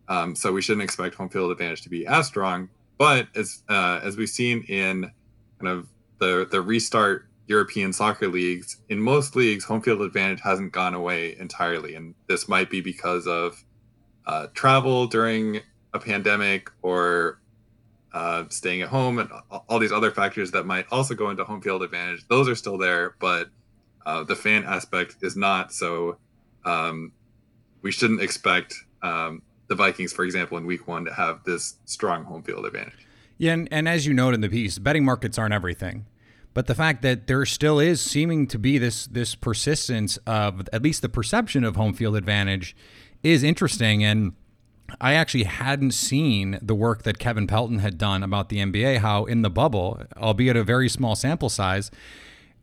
um, 0.07 0.35
so 0.35 0.51
we 0.51 0.61
shouldn't 0.61 0.83
expect 0.83 1.15
home 1.15 1.29
field 1.29 1.51
advantage 1.51 1.81
to 1.83 1.89
be 1.89 2.05
as 2.05 2.27
strong. 2.27 2.69
But 2.97 3.27
as 3.35 3.63
uh, 3.69 3.99
as 4.03 4.17
we've 4.17 4.29
seen 4.29 4.63
in 4.63 5.11
kind 5.59 5.67
of 5.67 5.87
the 6.19 6.47
the 6.49 6.61
restart 6.61 7.27
European 7.47 7.93
soccer 7.93 8.27
leagues, 8.27 8.77
in 8.89 8.99
most 8.99 9.35
leagues, 9.35 9.63
home 9.63 9.81
field 9.81 10.01
advantage 10.01 10.41
hasn't 10.41 10.71
gone 10.71 10.93
away 10.93 11.35
entirely, 11.39 11.95
and 11.95 12.15
this 12.27 12.47
might 12.47 12.69
be 12.69 12.81
because 12.81 13.27
of 13.27 13.63
uh, 14.25 14.47
travel 14.53 15.07
during 15.07 15.61
a 15.93 15.99
pandemic 15.99 16.69
or 16.81 17.39
uh, 18.13 18.45
staying 18.49 18.81
at 18.81 18.89
home, 18.89 19.19
and 19.19 19.29
all 19.67 19.79
these 19.79 19.91
other 19.91 20.11
factors 20.11 20.51
that 20.51 20.65
might 20.65 20.85
also 20.91 21.13
go 21.13 21.29
into 21.29 21.43
home 21.43 21.61
field 21.61 21.83
advantage. 21.83 22.27
Those 22.27 22.47
are 22.49 22.55
still 22.55 22.77
there, 22.77 23.15
but 23.19 23.49
uh, 24.05 24.23
the 24.23 24.35
fan 24.35 24.63
aspect 24.63 25.17
is 25.21 25.35
not. 25.35 25.73
So 25.73 26.17
um, 26.65 27.11
we 27.81 27.91
shouldn't 27.91 28.21
expect 28.21 28.73
um, 29.01 29.41
the 29.67 29.75
Vikings, 29.75 30.13
for 30.13 30.23
example, 30.23 30.57
in 30.57 30.65
Week 30.65 30.87
One, 30.87 31.05
to 31.05 31.13
have 31.13 31.43
this 31.43 31.75
strong 31.85 32.23
home 32.23 32.43
field 32.43 32.65
advantage. 32.65 33.07
Yeah, 33.37 33.53
and, 33.53 33.67
and 33.71 33.87
as 33.87 34.07
you 34.07 34.13
note 34.13 34.33
in 34.33 34.41
the 34.41 34.49
piece, 34.49 34.79
betting 34.79 35.05
markets 35.05 35.37
aren't 35.37 35.53
everything. 35.53 36.05
But 36.53 36.65
the 36.65 36.73
fact 36.73 37.03
that 37.03 37.27
there 37.27 37.45
still 37.45 37.79
is 37.79 38.01
seeming 38.01 38.47
to 38.47 38.57
be 38.57 38.79
this 38.79 39.05
this 39.05 39.35
persistence 39.35 40.17
of 40.25 40.67
at 40.73 40.81
least 40.81 41.03
the 41.03 41.09
perception 41.09 41.63
of 41.63 41.75
home 41.75 41.93
field 41.93 42.15
advantage 42.15 42.75
is 43.21 43.43
interesting. 43.43 44.03
And 44.03 44.33
I 45.01 45.13
actually 45.13 45.43
hadn't 45.43 45.91
seen 45.91 46.59
the 46.61 46.75
work 46.75 47.03
that 47.03 47.19
Kevin 47.19 47.47
Pelton 47.47 47.79
had 47.79 47.97
done 47.97 48.23
about 48.23 48.49
the 48.49 48.57
NBA, 48.57 48.97
how 48.97 49.25
in 49.25 49.41
the 49.41 49.49
bubble, 49.49 50.01
albeit 50.15 50.55
a 50.55 50.63
very 50.63 50.89
small 50.89 51.15
sample 51.15 51.49
size, 51.49 51.91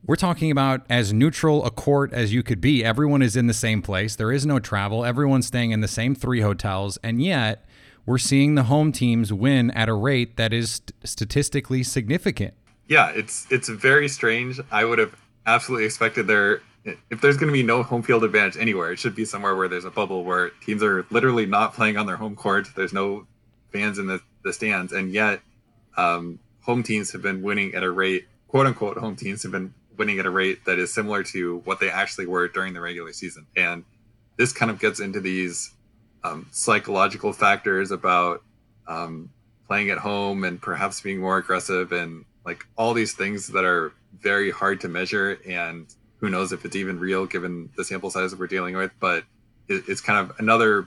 we're 0.07 0.17
talking 0.17 0.51
about 0.51 0.83
as 0.91 1.13
neutral 1.13 1.65
a 1.65 1.71
court 1.71 2.13
as 2.13 2.33
you 2.33 2.43
could 2.43 2.61
be. 2.61 2.85
Everyone 2.85 3.23
is 3.23 3.37
in 3.37 3.47
the 3.47 3.55
same 3.55 3.81
place. 3.81 4.17
There 4.17 4.33
is 4.33 4.45
no 4.45 4.59
travel. 4.59 5.05
Everyone's 5.05 5.47
staying 5.47 5.71
in 5.71 5.81
the 5.81 5.89
same 5.89 6.15
three 6.15 6.41
hotels. 6.41 6.99
And 7.03 7.23
yet, 7.23 7.67
we're 8.05 8.19
seeing 8.19 8.55
the 8.55 8.65
home 8.65 8.93
teams 8.93 9.33
win 9.33 9.71
at 9.71 9.89
a 9.89 9.95
rate 9.95 10.37
that 10.37 10.53
is 10.53 10.83
statistically 11.05 11.83
significant. 11.83 12.55
Yeah, 12.87 13.11
it's 13.11 13.47
it's 13.51 13.69
very 13.69 14.09
strange. 14.09 14.61
I 14.71 14.85
would 14.85 14.99
have 14.99 15.17
absolutely 15.47 15.87
expected 15.87 16.27
there 16.27 16.61
if 16.85 17.21
there's 17.21 17.37
going 17.37 17.49
to 17.49 17.53
be 17.53 17.63
no 17.63 17.83
home 17.83 18.03
field 18.03 18.25
advantage 18.25 18.57
anywhere, 18.57 18.93
it 18.93 18.99
should 18.99 19.15
be 19.15 19.25
somewhere 19.25 19.57
where 19.57 19.69
there's 19.69 19.85
a 19.85 19.91
bubble 19.91 20.25
where 20.25 20.51
teams 20.51 20.83
are 20.83 21.07
literally 21.11 21.47
not 21.47 21.75
playing 21.75 21.97
on 21.97 22.07
their 22.07 22.17
home 22.17 22.37
court. 22.37 22.69
There's 22.77 22.93
no 22.93 23.27
fans 23.73 23.99
in 23.99 24.07
the, 24.07 24.21
the 24.43 24.53
stands, 24.53 24.93
and 24.93 25.11
yet 25.11 25.41
um, 25.97 26.39
home 26.63 26.83
teams 26.83 27.13
have 27.13 27.23
been 27.23 27.43
winning 27.43 27.75
at 27.75 27.83
a 27.83 27.91
rate, 27.91 28.27
quote 28.49 28.67
unquote, 28.67 28.99
home 28.99 29.17
teams 29.17 29.43
have 29.43 29.53
been 29.53 29.73
winning 29.97 30.19
at 30.19 30.27
a 30.27 30.31
rate 30.31 30.65
that 30.67 30.79
is 30.79 30.93
similar 30.93 31.23
to 31.23 31.59
what 31.65 31.81
they 31.81 31.91
actually 31.91 32.27
were 32.27 32.49
during 32.49 32.75
the 32.75 32.81
regular 32.81 33.13
season. 33.13 33.47
And 33.57 33.85
this 34.37 34.53
kind 34.53 34.71
of 34.71 34.81
gets 34.81 35.01
into 35.01 35.21
these 35.21 35.73
um, 36.23 36.49
psychological 36.51 37.33
factors 37.33 37.91
about 37.91 38.43
um, 38.87 39.31
playing 39.69 39.91
at 39.91 39.99
home 39.99 40.45
and 40.45 40.61
perhaps 40.61 41.01
being 41.01 41.21
more 41.21 41.39
aggressive 41.39 41.93
and 41.93 42.25
like 42.45 42.67
all 42.77 42.93
these 42.93 43.15
things 43.15 43.49
that 43.49 43.65
are 43.65 43.93
very 44.19 44.51
hard 44.51 44.81
to 44.81 44.89
measure 44.89 45.39
and 45.47 45.87
who 46.19 46.31
knows 46.31 46.53
if 46.53 46.65
it's 46.65 46.77
even 46.77 46.99
real 46.99 47.27
given 47.27 47.71
the 47.77 47.85
sample 47.85 48.11
size 48.11 48.31
that 48.31 48.41
we're 48.41 48.47
dealing 48.47 48.77
with 48.77 48.93
but 49.01 49.25
it, 49.69 49.85
it's 49.89 50.01
kind 50.01 50.19
of 50.19 50.39
another 50.39 50.87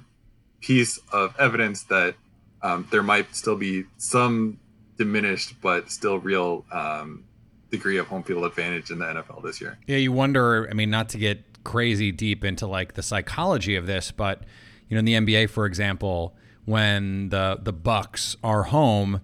piece 0.61 0.99
of 1.11 1.35
evidence 1.39 1.83
that 1.83 2.15
um, 2.61 2.87
there 2.91 3.03
might 3.03 3.35
still 3.35 3.55
be 3.55 3.85
some 3.97 4.59
diminished 4.97 5.55
but 5.61 5.91
still 5.91 6.17
real 6.19 6.65
um, 6.71 7.23
degree 7.71 7.97
of 7.97 8.07
home 8.07 8.23
field 8.23 8.43
advantage 8.43 8.89
in 8.89 8.99
the 8.99 9.05
NFL 9.05 9.43
this 9.43 9.61
year. 9.61 9.77
Yeah, 9.87 9.97
you 9.97 10.11
wonder. 10.11 10.67
I 10.69 10.73
mean, 10.73 10.89
not 10.89 11.09
to 11.09 11.17
get 11.17 11.63
crazy 11.63 12.11
deep 12.11 12.43
into 12.43 12.65
like 12.65 12.93
the 12.93 13.03
psychology 13.03 13.75
of 13.75 13.87
this, 13.87 14.11
but 14.11 14.43
you 14.89 14.95
know, 14.95 14.99
in 14.99 15.05
the 15.05 15.13
NBA, 15.13 15.49
for 15.49 15.65
example, 15.65 16.35
when 16.65 17.29
the 17.29 17.59
the 17.61 17.73
Bucks 17.73 18.35
are 18.43 18.63
home, 18.63 19.21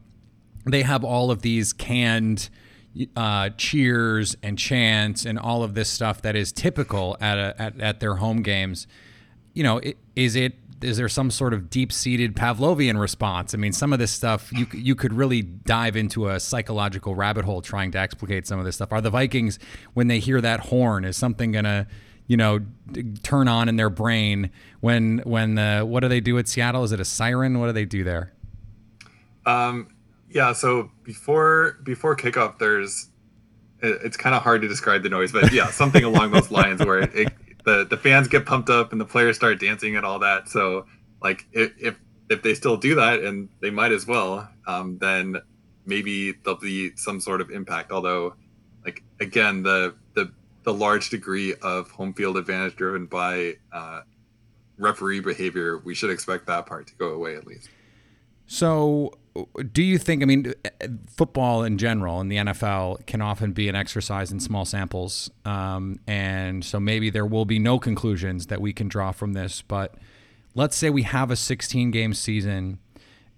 they 0.65 0.83
have 0.83 1.03
all 1.03 1.31
of 1.31 1.41
these 1.41 1.73
canned 1.73 2.49
uh, 3.15 3.49
cheers 3.57 4.35
and 4.43 4.57
chants 4.57 5.25
and 5.25 5.39
all 5.39 5.63
of 5.63 5.73
this 5.73 5.89
stuff 5.89 6.21
that 6.21 6.35
is 6.35 6.51
typical 6.51 7.17
at 7.19 7.37
a, 7.37 7.55
at, 7.59 7.79
at 7.79 7.99
their 7.99 8.15
home 8.15 8.41
games. 8.41 8.87
You 9.53 9.63
know, 9.63 9.81
is 10.15 10.35
it 10.35 10.53
is 10.83 10.97
there 10.97 11.09
some 11.09 11.31
sort 11.31 11.53
of 11.53 11.69
deep 11.69 11.91
seated 11.91 12.35
Pavlovian 12.35 12.99
response? 12.99 13.53
I 13.53 13.57
mean, 13.57 13.71
some 13.71 13.93
of 13.93 13.99
this 13.99 14.11
stuff 14.11 14.51
you 14.51 14.67
you 14.73 14.95
could 14.95 15.13
really 15.13 15.41
dive 15.41 15.95
into 15.95 16.27
a 16.27 16.39
psychological 16.39 17.15
rabbit 17.15 17.45
hole 17.45 17.61
trying 17.61 17.91
to 17.91 17.97
explicate 17.97 18.45
some 18.45 18.59
of 18.59 18.65
this 18.65 18.75
stuff. 18.75 18.91
Are 18.91 19.01
the 19.01 19.09
Vikings 19.09 19.59
when 19.93 20.07
they 20.07 20.19
hear 20.19 20.41
that 20.41 20.59
horn 20.59 21.05
is 21.05 21.17
something 21.17 21.51
gonna 21.51 21.87
you 22.27 22.37
know 22.37 22.59
turn 23.23 23.47
on 23.47 23.69
in 23.69 23.75
their 23.75 23.89
brain 23.89 24.51
when 24.81 25.19
when 25.19 25.55
the 25.55 25.81
what 25.81 26.01
do 26.01 26.09
they 26.09 26.19
do 26.19 26.37
at 26.37 26.47
Seattle? 26.47 26.83
Is 26.83 26.91
it 26.91 26.99
a 26.99 27.05
siren? 27.05 27.59
What 27.59 27.67
do 27.67 27.71
they 27.71 27.85
do 27.85 28.03
there? 28.03 28.33
Um, 29.45 29.87
yeah. 30.33 30.53
So 30.53 30.91
before 31.03 31.77
before 31.83 32.15
kickoff, 32.15 32.57
there's 32.59 33.09
it, 33.81 33.99
it's 34.03 34.17
kind 34.17 34.35
of 34.35 34.41
hard 34.41 34.61
to 34.63 34.67
describe 34.67 35.03
the 35.03 35.09
noise, 35.09 35.31
but 35.31 35.51
yeah, 35.53 35.69
something 35.69 36.03
along 36.03 36.31
those 36.31 36.51
lines 36.59 36.83
where 36.83 36.99
it, 36.99 37.15
it 37.15 37.33
the 37.63 37.85
the 37.85 37.97
fans 37.97 38.27
get 38.27 38.45
pumped 38.45 38.69
up 38.69 38.91
and 38.91 38.99
the 38.99 39.05
players 39.05 39.35
start 39.35 39.59
dancing 39.59 39.95
and 39.95 40.05
all 40.05 40.19
that. 40.19 40.49
So 40.49 40.85
like 41.21 41.45
if 41.51 41.71
if, 41.79 41.95
if 42.29 42.41
they 42.41 42.55
still 42.55 42.77
do 42.77 42.95
that 42.95 43.19
and 43.19 43.49
they 43.61 43.69
might 43.69 43.91
as 43.91 44.07
well, 44.07 44.49
um, 44.67 44.97
then 44.99 45.37
maybe 45.85 46.31
there'll 46.31 46.59
be 46.59 46.95
some 46.95 47.19
sort 47.19 47.41
of 47.41 47.51
impact. 47.51 47.91
Although, 47.91 48.35
like 48.83 49.03
again, 49.19 49.63
the 49.63 49.95
the 50.15 50.31
the 50.63 50.73
large 50.73 51.09
degree 51.09 51.53
of 51.61 51.91
home 51.91 52.13
field 52.13 52.37
advantage 52.37 52.75
driven 52.75 53.05
by 53.05 53.53
uh, 53.71 54.01
referee 54.77 55.19
behavior, 55.19 55.77
we 55.77 55.93
should 55.93 56.09
expect 56.09 56.47
that 56.47 56.65
part 56.65 56.87
to 56.87 56.95
go 56.95 57.09
away 57.09 57.35
at 57.35 57.45
least. 57.45 57.69
So, 58.45 59.17
do 59.71 59.81
you 59.81 59.97
think? 59.97 60.21
I 60.21 60.25
mean, 60.25 60.53
football 61.09 61.63
in 61.63 61.77
general 61.77 62.19
and 62.19 62.31
the 62.31 62.37
NFL 62.37 63.05
can 63.07 63.21
often 63.21 63.51
be 63.51 63.67
an 63.67 63.75
exercise 63.75 64.31
in 64.31 64.39
small 64.39 64.65
samples, 64.65 65.31
um, 65.45 65.99
and 66.07 66.63
so 66.63 66.79
maybe 66.79 67.09
there 67.09 67.25
will 67.25 67.45
be 67.45 67.59
no 67.59 67.79
conclusions 67.79 68.47
that 68.47 68.61
we 68.61 68.73
can 68.73 68.87
draw 68.87 69.11
from 69.11 69.33
this. 69.33 69.61
But 69.61 69.95
let's 70.55 70.75
say 70.75 70.89
we 70.89 71.03
have 71.03 71.31
a 71.31 71.35
16 71.35 71.91
game 71.91 72.13
season 72.13 72.79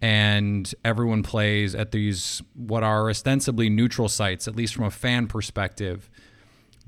and 0.01 0.75
everyone 0.83 1.23
plays 1.23 1.73
at 1.73 1.91
these 1.91 2.41
what 2.53 2.83
are 2.83 3.09
ostensibly 3.09 3.69
neutral 3.69 4.09
sites, 4.09 4.47
at 4.47 4.55
least 4.55 4.75
from 4.75 4.85
a 4.85 4.91
fan 4.91 5.27
perspective 5.27 6.09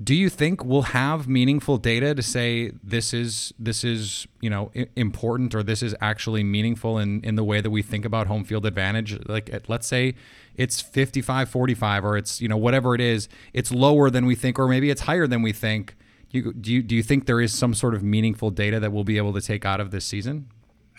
do 0.02 0.14
you 0.14 0.28
think 0.28 0.64
we'll 0.64 0.82
have 0.82 1.26
meaningful 1.26 1.76
data 1.76 2.14
to 2.14 2.22
say 2.22 2.70
this 2.84 3.12
is 3.12 3.52
this 3.58 3.82
is 3.82 4.28
you 4.40 4.48
know 4.48 4.70
important 4.94 5.54
or 5.54 5.62
this 5.62 5.82
is 5.82 5.94
actually 6.00 6.44
meaningful 6.44 6.98
in 6.98 7.20
in 7.22 7.34
the 7.34 7.42
way 7.42 7.60
that 7.60 7.70
we 7.70 7.82
think 7.82 8.04
about 8.04 8.28
home 8.28 8.44
field 8.44 8.64
advantage? 8.64 9.18
Like 9.26 9.68
let's 9.68 9.86
say 9.86 10.14
it's 10.56 10.80
55 10.80 11.48
45 11.48 12.04
or 12.04 12.16
it's 12.16 12.40
you 12.40 12.48
know 12.48 12.56
whatever 12.56 12.94
it 12.94 13.00
is 13.00 13.28
it's 13.52 13.72
lower 13.72 14.08
than 14.08 14.24
we 14.24 14.36
think 14.36 14.58
or 14.58 14.68
maybe 14.68 14.88
it's 14.90 15.02
higher 15.02 15.26
than 15.26 15.42
we 15.42 15.52
think. 15.52 15.96
You, 16.30 16.52
do 16.52 16.72
you 16.72 16.82
do 16.82 16.94
you 16.94 17.02
think 17.02 17.26
there 17.26 17.40
is 17.40 17.52
some 17.52 17.74
sort 17.74 17.94
of 17.94 18.02
meaningful 18.02 18.50
data 18.50 18.78
that 18.78 18.92
we'll 18.92 19.04
be 19.04 19.16
able 19.16 19.32
to 19.32 19.40
take 19.40 19.64
out 19.64 19.80
of 19.80 19.90
this 19.90 20.04
season? 20.04 20.48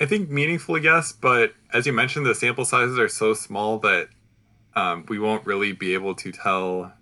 I 0.02 0.08
think 0.08 0.30
meaningful 0.30 0.78
yes 0.78 1.14
but 1.14 1.54
as 1.72 1.86
you 1.86 1.94
mentioned 1.94 2.26
the 2.26 2.36
sample 2.36 2.66
sizes 2.66 3.00
are 3.00 3.08
so 3.08 3.34
small 3.34 3.80
that 3.80 4.10
um, 4.76 5.06
we 5.08 5.20
won't 5.20 5.46
really 5.46 5.72
be 5.72 5.94
able 5.94 6.16
to 6.16 6.32
tell 6.32 6.94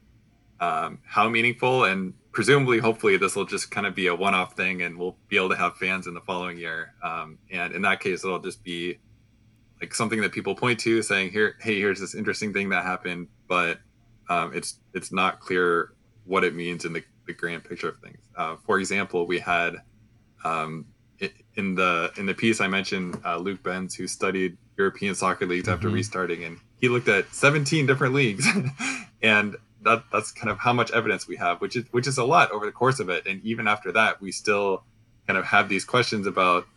um, 0.59 0.99
how 1.05 1.29
meaningful 1.29 1.85
and 1.85 2.13
presumably 2.31 2.79
hopefully 2.79 3.17
this 3.17 3.35
will 3.35 3.45
just 3.45 3.71
kind 3.71 3.87
of 3.87 3.95
be 3.95 4.07
a 4.07 4.15
one-off 4.15 4.55
thing 4.55 4.81
and 4.81 4.97
we'll 4.97 5.15
be 5.27 5.37
able 5.37 5.49
to 5.49 5.55
have 5.55 5.75
fans 5.77 6.07
in 6.07 6.13
the 6.13 6.21
following 6.21 6.57
year. 6.57 6.93
Um, 7.03 7.37
and 7.51 7.73
in 7.73 7.81
that 7.83 7.99
case 7.99 8.23
it'll 8.23 8.39
just 8.39 8.63
be 8.63 8.99
like 9.81 9.93
something 9.93 10.21
that 10.21 10.31
people 10.31 10.55
point 10.55 10.79
to 10.79 11.01
saying 11.03 11.31
here 11.31 11.55
hey 11.61 11.79
here's 11.79 11.99
this 11.99 12.15
interesting 12.15 12.51
thing 12.51 12.69
that 12.69 12.83
happened 12.83 13.27
but 13.47 13.79
um, 14.27 14.51
it's 14.53 14.79
it's 14.93 15.11
not 15.11 15.39
clear 15.39 15.93
what 16.25 16.43
it 16.43 16.55
means 16.55 16.83
in 16.83 16.93
the, 16.93 17.03
the 17.27 17.33
grand 17.33 17.63
picture 17.63 17.89
of 17.89 17.99
things. 17.99 18.17
Uh, 18.35 18.55
for 18.65 18.79
example 18.79 19.27
we 19.27 19.39
had 19.39 19.75
um, 20.43 20.85
in 21.55 21.75
the 21.75 22.11
in 22.17 22.25
the 22.25 22.33
piece 22.33 22.59
i 22.61 22.67
mentioned 22.67 23.19
uh, 23.25 23.37
luke 23.37 23.61
benz 23.63 23.93
who 23.95 24.07
studied 24.07 24.57
european 24.77 25.13
soccer 25.13 25.45
leagues 25.45 25.67
mm-hmm. 25.67 25.73
after 25.73 25.89
restarting 25.89 26.43
and 26.43 26.59
he 26.79 26.89
looked 26.89 27.07
at 27.07 27.33
17 27.33 27.85
different 27.85 28.13
leagues. 28.13 28.47
And 29.19 29.55
that 29.87 30.03
that's 30.11 30.31
kind 30.31 30.49
of 30.49 30.59
how 30.59 30.73
much 30.73 30.91
evidence 30.91 31.27
we 31.27 31.37
have, 31.37 31.61
which 31.61 31.75
is 31.75 31.85
which 31.91 32.07
is 32.07 32.17
a 32.17 32.23
lot 32.23 32.51
over 32.51 32.65
the 32.65 32.71
course 32.71 32.99
of 32.99 33.09
it. 33.09 33.25
And 33.25 33.43
even 33.43 33.67
after 33.67 33.91
that, 33.93 34.21
we 34.21 34.31
still 34.31 34.83
kind 35.25 35.37
of 35.37 35.45
have 35.45 35.69
these 35.69 35.85
questions 35.85 36.27
about 36.27 36.67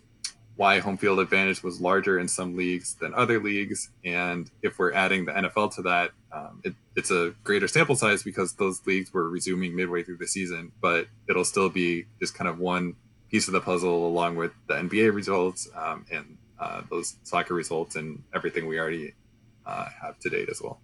why 0.57 0.79
home 0.79 0.99
field 0.99 1.19
advantage 1.21 1.63
was 1.63 1.81
larger 1.81 2.19
in 2.19 2.29
some 2.29 2.55
leagues 2.57 2.95
than 2.95 3.15
other 3.15 3.41
leagues, 3.41 3.91
and 4.05 4.51
if 4.63 4.79
we're 4.79 4.93
adding 4.93 5.25
the 5.25 5.33
NFL 5.33 5.75
to 5.75 5.83
that, 5.83 6.11
um, 6.33 6.61
it, 6.63 6.75
it's 6.97 7.11
a 7.11 7.35
greater 7.45 7.67
sample 7.67 7.97
size 7.97 8.23
because 8.23 8.53
those 8.55 8.87
leagues 8.87 9.13
were 9.13 9.29
resuming 9.29 9.75
midway 9.75 10.03
through 10.03 10.19
the 10.19 10.27
season. 10.27 10.71
But 10.81 11.07
it'll 11.29 11.47
still 11.47 11.71
be 11.71 12.05
just 12.21 12.35
kind 12.35 12.47
of 12.47 12.59
one 12.59 12.97
piece 13.31 13.49
of 13.49 13.53
the 13.53 13.61
puzzle, 13.61 14.07
along 14.07 14.37
with 14.37 14.53
the 14.67 14.75
NBA 14.75 15.15
results 15.15 15.69
um, 15.75 16.05
and 16.13 16.37
uh, 16.59 16.83
those 16.91 17.17
soccer 17.23 17.55
results 17.55 17.97
and 17.97 18.23
everything 18.35 18.67
we 18.67 18.79
already 18.79 19.15
uh, 19.65 19.87
have 20.03 20.19
to 20.19 20.29
date 20.29 20.49
as 20.51 20.61
well. 20.61 20.79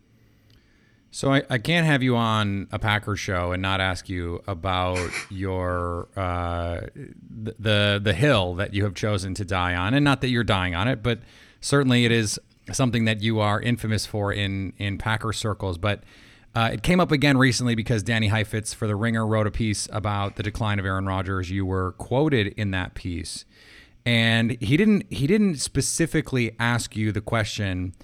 So 1.17 1.33
I, 1.33 1.45
I 1.49 1.57
can't 1.57 1.87
have 1.87 2.03
you 2.03 2.15
on 2.15 2.69
a 2.73 2.79
Packers 2.79 3.19
show 3.19 3.53
and 3.53 3.63
not 3.63 3.81
ask 3.81 4.07
you 4.07 4.43
about 4.47 5.11
your 5.31 6.09
uh, 6.15 6.81
the 6.95 7.99
the 8.05 8.13
hill 8.13 8.53
that 8.57 8.75
you 8.75 8.85
have 8.85 8.95
chosen 8.95 9.33
to 9.33 9.45
die 9.47 9.75
on, 9.75 9.95
and 9.95 10.05
not 10.05 10.21
that 10.21 10.29
you're 10.29 10.45
dying 10.45 10.75
on 10.75 10.89
it, 10.89 11.03
but 11.03 11.21
certainly 11.63 12.05
it 12.05 12.13
is 12.13 12.39
something 12.71 13.07
that 13.07 13.23
you 13.23 13.41
are 13.41 13.59
infamous 13.59 14.05
for 14.05 14.31
in 14.31 14.75
in 14.77 14.99
Packer 14.99 15.33
circles. 15.33 15.79
But 15.79 16.03
uh, 16.55 16.69
it 16.75 16.83
came 16.83 17.01
up 17.01 17.11
again 17.11 17.39
recently 17.39 17.75
because 17.75 18.03
Danny 18.03 18.29
Heifetz 18.29 18.75
for 18.75 18.87
the 18.87 18.95
Ringer 18.95 19.27
wrote 19.27 19.47
a 19.47 19.51
piece 19.51 19.89
about 19.93 20.37
the 20.37 20.43
decline 20.43 20.79
of 20.79 20.85
Aaron 20.85 21.07
Rodgers. 21.07 21.51
You 21.51 21.65
were 21.65 21.93
quoted 21.93 22.49
in 22.59 22.73
that 22.73 22.93
piece, 22.93 23.47
and 24.05 24.59
he 24.61 24.77
didn't 24.77 25.11
he 25.11 25.27
didn't 25.27 25.61
specifically 25.61 26.55
ask 26.61 26.95
you 26.95 27.11
the 27.11 27.23
question 27.23 27.95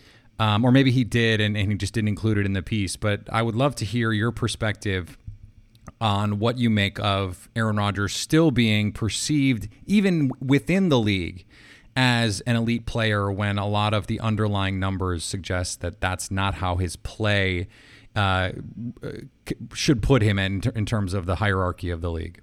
um, 0.43 0.65
or 0.65 0.73
maybe 0.73 0.91
he 0.91 1.05
did 1.05 1.41
and, 1.41 1.57
and 1.57 1.71
he 1.71 1.79
just 1.79 1.95
didn't 1.95 2.09
include 2.09 2.37
it 2.37 2.45
in 2.47 2.53
the 2.53 2.63
piece. 2.63 2.97
But 2.97 3.21
I 3.31 3.43
would 3.43 3.55
love 3.55 3.77
to 3.77 3.85
hear 3.85 4.11
your 4.11 4.33
perspective 4.33 5.17
on 6.01 6.41
what 6.41 6.59
you 6.59 6.69
make 6.69 6.99
of 6.99 7.49
Aaron 7.55 7.77
Rodgers 7.77 8.13
still 8.13 8.51
being 8.51 8.91
perceived, 8.91 9.69
even 9.87 10.33
within 10.41 10.89
the 10.89 10.99
league, 10.99 11.47
as 11.95 12.41
an 12.41 12.57
elite 12.57 12.87
player 12.87 13.31
when 13.31 13.57
a 13.57 13.69
lot 13.69 13.95
of 13.95 14.09
the 14.09 14.19
underlying 14.19 14.81
numbers 14.81 15.23
suggest 15.23 15.81
that 15.81 16.01
that's 16.01 16.29
not 16.29 16.55
how 16.55 16.75
his 16.75 16.97
play 16.97 17.69
uh, 18.17 18.51
should 19.73 20.03
put 20.03 20.23
him 20.23 20.41
in, 20.41 20.61
in 20.75 20.85
terms 20.85 21.15
of 21.15 21.27
the 21.27 21.37
hierarchy 21.37 21.91
of 21.91 22.01
the 22.01 22.11
league. 22.11 22.41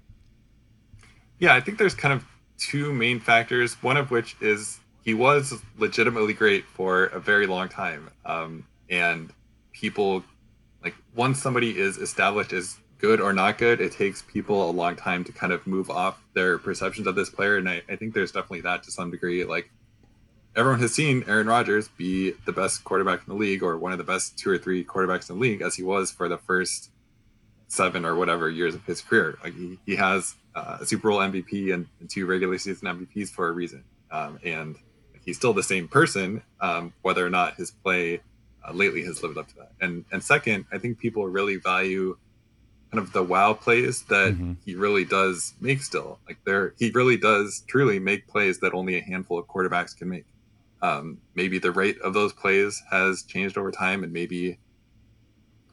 Yeah, 1.38 1.54
I 1.54 1.60
think 1.60 1.76
there's 1.76 1.94
kind 1.94 2.14
of 2.14 2.24
two 2.56 2.94
main 2.94 3.20
factors, 3.20 3.74
one 3.82 3.98
of 3.98 4.10
which 4.10 4.36
is 4.40 4.80
he 5.04 5.14
was 5.14 5.54
legitimately 5.78 6.34
great 6.34 6.64
for 6.66 7.06
a 7.06 7.20
very 7.20 7.46
long 7.46 7.68
time. 7.68 8.10
Um, 8.24 8.66
and 8.88 9.32
people 9.72 10.24
like 10.82 10.94
once 11.14 11.40
somebody 11.40 11.78
is 11.78 11.96
established 11.96 12.52
as 12.52 12.78
good 12.98 13.20
or 13.20 13.32
not 13.32 13.58
good, 13.58 13.80
it 13.80 13.92
takes 13.92 14.22
people 14.22 14.68
a 14.68 14.72
long 14.72 14.96
time 14.96 15.24
to 15.24 15.32
kind 15.32 15.52
of 15.52 15.66
move 15.66 15.90
off 15.90 16.22
their 16.34 16.58
perceptions 16.58 17.06
of 17.06 17.14
this 17.14 17.30
player. 17.30 17.56
And 17.56 17.68
I, 17.68 17.82
I 17.88 17.96
think 17.96 18.14
there's 18.14 18.32
definitely 18.32 18.62
that 18.62 18.82
to 18.84 18.90
some 18.90 19.10
degree. 19.10 19.44
Like 19.44 19.70
everyone 20.54 20.80
has 20.80 20.94
seen 20.94 21.24
Aaron 21.26 21.46
Rodgers 21.46 21.88
be 21.88 22.32
the 22.44 22.52
best 22.52 22.84
quarterback 22.84 23.20
in 23.20 23.34
the 23.34 23.40
league 23.40 23.62
or 23.62 23.78
one 23.78 23.92
of 23.92 23.98
the 23.98 24.04
best 24.04 24.38
two 24.38 24.50
or 24.50 24.58
three 24.58 24.84
quarterbacks 24.84 25.30
in 25.30 25.36
the 25.36 25.42
league 25.42 25.62
as 25.62 25.76
he 25.76 25.82
was 25.82 26.10
for 26.10 26.28
the 26.28 26.38
first 26.38 26.90
seven 27.68 28.04
or 28.04 28.16
whatever 28.16 28.50
years 28.50 28.74
of 28.74 28.84
his 28.84 29.00
career. 29.00 29.38
Like 29.42 29.54
he, 29.54 29.78
he 29.86 29.96
has 29.96 30.34
uh, 30.54 30.78
a 30.80 30.86
Super 30.86 31.10
Bowl 31.10 31.20
MVP 31.20 31.72
and, 31.72 31.86
and, 32.00 32.10
two 32.10 32.26
regular 32.26 32.58
season 32.58 32.88
MVPs 32.88 33.30
for 33.30 33.48
a 33.48 33.52
reason. 33.52 33.84
Um, 34.10 34.40
and 34.44 34.76
he's 35.24 35.36
still 35.36 35.52
the 35.52 35.62
same 35.62 35.88
person, 35.88 36.42
um, 36.60 36.92
whether 37.02 37.24
or 37.24 37.30
not 37.30 37.54
his 37.56 37.70
play 37.70 38.20
uh, 38.66 38.72
lately 38.72 39.04
has 39.04 39.22
lived 39.22 39.38
up 39.38 39.48
to 39.48 39.56
that. 39.56 39.72
And 39.80 40.04
and 40.12 40.22
second, 40.22 40.66
I 40.72 40.78
think 40.78 40.98
people 40.98 41.26
really 41.26 41.56
value 41.56 42.16
kind 42.90 43.02
of 43.02 43.12
the 43.12 43.22
wow 43.22 43.52
plays 43.54 44.02
that 44.04 44.32
mm-hmm. 44.32 44.54
he 44.64 44.74
really 44.74 45.04
does 45.04 45.54
make 45.60 45.82
still. 45.82 46.18
Like 46.26 46.38
there, 46.44 46.74
he 46.78 46.90
really 46.90 47.16
does 47.16 47.62
truly 47.68 47.98
make 47.98 48.26
plays 48.26 48.58
that 48.60 48.74
only 48.74 48.96
a 48.96 49.00
handful 49.00 49.38
of 49.38 49.46
quarterbacks 49.46 49.96
can 49.96 50.08
make. 50.08 50.24
Um, 50.82 51.18
maybe 51.34 51.58
the 51.58 51.70
rate 51.70 52.00
of 52.00 52.14
those 52.14 52.32
plays 52.32 52.82
has 52.90 53.22
changed 53.22 53.56
over 53.56 53.70
time, 53.70 54.02
and 54.02 54.12
maybe 54.12 54.58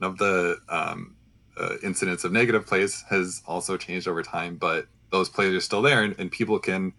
of 0.02 0.18
the 0.18 0.58
um, 0.70 1.16
uh, 1.60 1.78
incidence 1.82 2.24
of 2.24 2.32
negative 2.32 2.68
plays 2.68 3.04
has 3.10 3.42
also 3.48 3.78
changed 3.78 4.08
over 4.08 4.22
time. 4.22 4.58
But 4.58 4.86
those 5.12 5.30
plays 5.30 5.56
are 5.56 5.62
still 5.62 5.82
there, 5.82 6.04
and, 6.04 6.14
and 6.20 6.32
people 6.32 6.60
can 6.60 6.94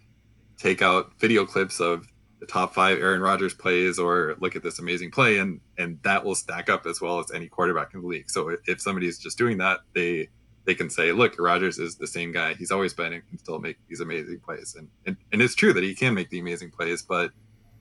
take 0.56 0.82
out 0.82 1.12
video 1.20 1.44
clips 1.46 1.80
of 1.80 2.08
the 2.40 2.46
top 2.46 2.74
five 2.74 2.98
Aaron 2.98 3.20
Rodgers 3.20 3.55
plays 3.55 3.98
or 3.98 4.37
look 4.40 4.57
at 4.57 4.62
this 4.62 4.79
amazing 4.79 5.11
play 5.11 5.38
and 5.38 5.61
and 5.77 5.98
that 6.03 6.24
will 6.24 6.35
stack 6.35 6.68
up 6.68 6.87
as 6.87 7.01
well 7.01 7.18
as 7.18 7.31
any 7.33 7.48
quarterback 7.48 7.94
in 7.94 8.01
the 8.01 8.07
league. 8.07 8.31
So 8.31 8.57
if 8.66 8.81
somebody's 8.81 9.18
just 9.18 9.38
doing 9.38 9.59
that, 9.59 9.81
they 9.94 10.29
they 10.64 10.74
can 10.74 10.90
say, 10.90 11.12
look, 11.12 11.37
Rodgers 11.38 11.79
is 11.79 11.96
the 11.96 12.07
same 12.07 12.31
guy 12.31 12.55
he's 12.55 12.70
always 12.70 12.92
been 12.92 13.12
and 13.14 13.27
can 13.29 13.38
still 13.38 13.59
make 13.59 13.79
these 13.88 14.01
amazing 14.01 14.40
plays. 14.40 14.77
And 14.79 14.88
and, 15.07 15.16
and 15.33 15.42
it's 15.42 15.55
true 15.55 15.72
that 15.72 15.83
he 15.83 15.94
can 15.94 16.14
make 16.14 16.31
the 16.31 16.38
amazing 16.38 16.70
plays, 16.70 17.03
but 17.03 17.33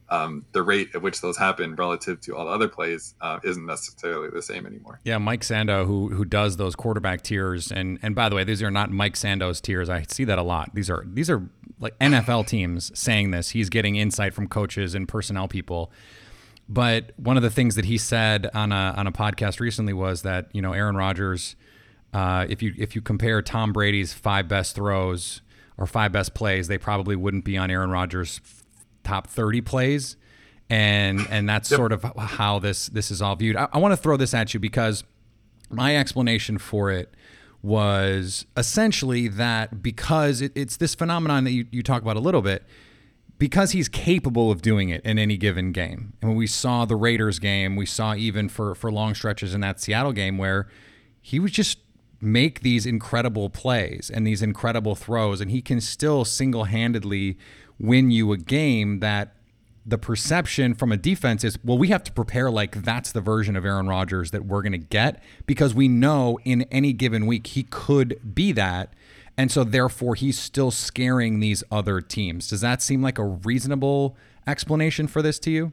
um, 0.10 0.46
the 0.54 0.64
rate 0.64 0.90
at 0.96 1.02
which 1.02 1.22
those 1.22 1.38
happen 1.38 1.76
relative 1.76 2.22
to 2.22 2.36
all 2.36 2.46
the 2.46 2.52
other 2.52 2.68
plays 2.70 3.16
uh, 3.20 3.40
isn't 3.44 3.66
necessarily 3.66 4.30
the 4.30 4.42
same 4.42 4.66
anymore. 4.66 5.02
Yeah, 5.04 5.18
Mike 5.18 5.42
Sando, 5.42 5.86
who 5.86 6.10
who 6.10 6.24
does 6.24 6.58
those 6.58 6.76
quarterback 6.76 7.24
tiers, 7.24 7.72
and 7.72 8.00
and 8.02 8.16
by 8.16 8.30
the 8.30 8.36
way, 8.36 8.44
these 8.44 8.64
are 8.64 8.72
not 8.72 8.92
Mike 8.92 9.16
Sando's 9.16 9.60
tiers. 9.60 9.90
I 9.90 10.04
see 10.04 10.24
that 10.24 10.40
a 10.40 10.44
lot. 10.44 10.74
These 10.74 10.90
are 10.90 11.06
these 11.06 11.30
are 11.30 11.50
like 11.80 11.98
NFL 12.00 12.48
teams 12.48 12.98
saying 12.98 13.32
this. 13.32 13.50
He's 13.50 13.70
getting 13.70 13.96
insight 13.96 14.34
from 14.34 14.48
coaches 14.48 14.96
and 14.96 15.08
personnel 15.08 15.48
people. 15.48 15.92
But 16.70 17.12
one 17.18 17.38
of 17.38 17.44
the 17.44 17.50
things 17.50 17.76
that 17.76 17.86
he 17.86 17.98
said 17.98 18.50
on 18.54 18.72
a 18.72 18.94
on 18.98 19.08
a 19.08 19.12
podcast 19.12 19.60
recently 19.60 19.94
was 19.94 20.24
that 20.24 20.50
you 20.54 20.62
know 20.62 20.74
Aaron 20.74 20.98
Rodgers, 20.98 21.56
uh, 22.14 22.46
if 22.50 22.62
you 22.62 22.74
if 22.78 22.96
you 22.96 23.02
compare 23.02 23.42
Tom 23.42 23.72
Brady's 23.72 24.14
five 24.14 24.48
best 24.48 24.76
throws 24.76 25.42
or 25.78 25.86
five 25.86 26.12
best 26.12 26.34
plays, 26.34 26.68
they 26.68 26.78
probably 26.78 27.16
wouldn't 27.16 27.46
be 27.46 27.58
on 27.58 27.72
Aaron 27.72 27.90
Rodgers' 27.90 28.42
top 29.04 29.28
thirty 29.28 29.62
plays, 29.62 30.18
and 30.70 31.26
and 31.30 31.48
that's 31.48 31.72
yep. 31.72 31.78
sort 31.78 31.94
of 31.94 32.04
how 32.18 32.60
this 32.60 32.88
this 32.88 33.12
is 33.12 33.22
all 33.22 33.36
viewed. 33.38 33.56
I, 33.56 33.70
I 33.72 33.78
want 33.78 33.94
to 33.94 33.98
throw 33.98 34.18
this 34.18 34.34
at 34.34 34.54
you 34.54 34.60
because 34.60 35.06
my 35.70 35.96
explanation 35.96 36.58
for 36.58 36.92
it 36.92 37.14
was 37.62 38.46
essentially 38.56 39.28
that 39.28 39.82
because 39.82 40.42
it, 40.42 40.52
it's 40.56 40.78
this 40.78 40.96
phenomenon 40.96 41.44
that 41.44 41.52
you, 41.52 41.66
you 41.72 41.84
talk 41.84 42.02
about 42.02 42.16
a 42.16 42.22
little 42.22 42.42
bit, 42.42 42.64
because 43.40 43.72
he's 43.72 43.88
capable 43.88 44.50
of 44.50 44.62
doing 44.62 44.90
it 44.90 45.04
in 45.06 45.20
any 45.20 45.38
given 45.38 45.72
game. 45.72 46.14
And 46.22 46.30
when 46.30 46.38
we 46.38 46.48
saw 46.48 46.86
the 46.86 46.96
Raiders 46.96 47.40
game, 47.40 47.76
we 47.76 47.86
saw 47.86 48.16
even 48.16 48.50
for, 48.50 48.74
for 48.74 48.92
long 48.92 49.14
stretches 49.14 49.54
in 49.54 49.62
that 49.62 49.80
Seattle 49.80 50.12
game 50.12 50.38
where 50.38 50.68
he 51.22 51.40
would 51.40 51.52
just 51.52 51.80
make 52.20 52.62
these 52.62 52.88
incredible 52.88 53.50
plays 53.50 54.10
and 54.12 54.26
these 54.26 54.42
incredible 54.42 54.96
throws, 54.96 55.40
and 55.40 55.52
he 55.52 55.62
can 55.62 55.80
still 55.80 56.26
single 56.26 56.64
handedly 56.64 57.38
win 57.80 58.10
you 58.10 58.32
a 58.32 58.38
game 58.38 59.02
that 59.02 59.36
the 59.88 59.98
perception 59.98 60.74
from 60.74 60.92
a 60.92 60.98
defense 60.98 61.46
is, 61.46 61.58
well, 61.64 61.78
we 61.78 61.88
have 61.88 62.04
to 62.04 62.12
prepare 62.12 62.52
like 62.52 62.84
that's 62.84 63.14
the 63.14 63.22
version 63.22 63.56
of 63.56 63.64
Aaron 63.64 63.88
Rodgers 63.88 64.32
that 64.32 64.46
we're 64.46 64.62
going 64.62 64.74
to 64.74 64.78
get 64.78 65.24
because 65.46 65.74
we 65.74 65.88
know 65.88 66.38
in 66.44 66.64
any 66.64 66.92
given 66.92 67.26
week 67.26 67.48
he 67.48 67.64
could 67.64 68.20
be 68.36 68.52
that. 68.52 68.94
And 69.38 69.50
so 69.50 69.64
therefore 69.64 70.16
he's 70.16 70.38
still 70.38 70.72
scaring 70.72 71.40
these 71.40 71.64
other 71.72 72.02
teams. 72.02 72.50
Does 72.50 72.60
that 72.62 72.82
seem 72.82 73.02
like 73.02 73.18
a 73.18 73.24
reasonable 73.24 74.18
explanation 74.46 75.08
for 75.08 75.22
this 75.22 75.40
to 75.40 75.52
you? 75.52 75.72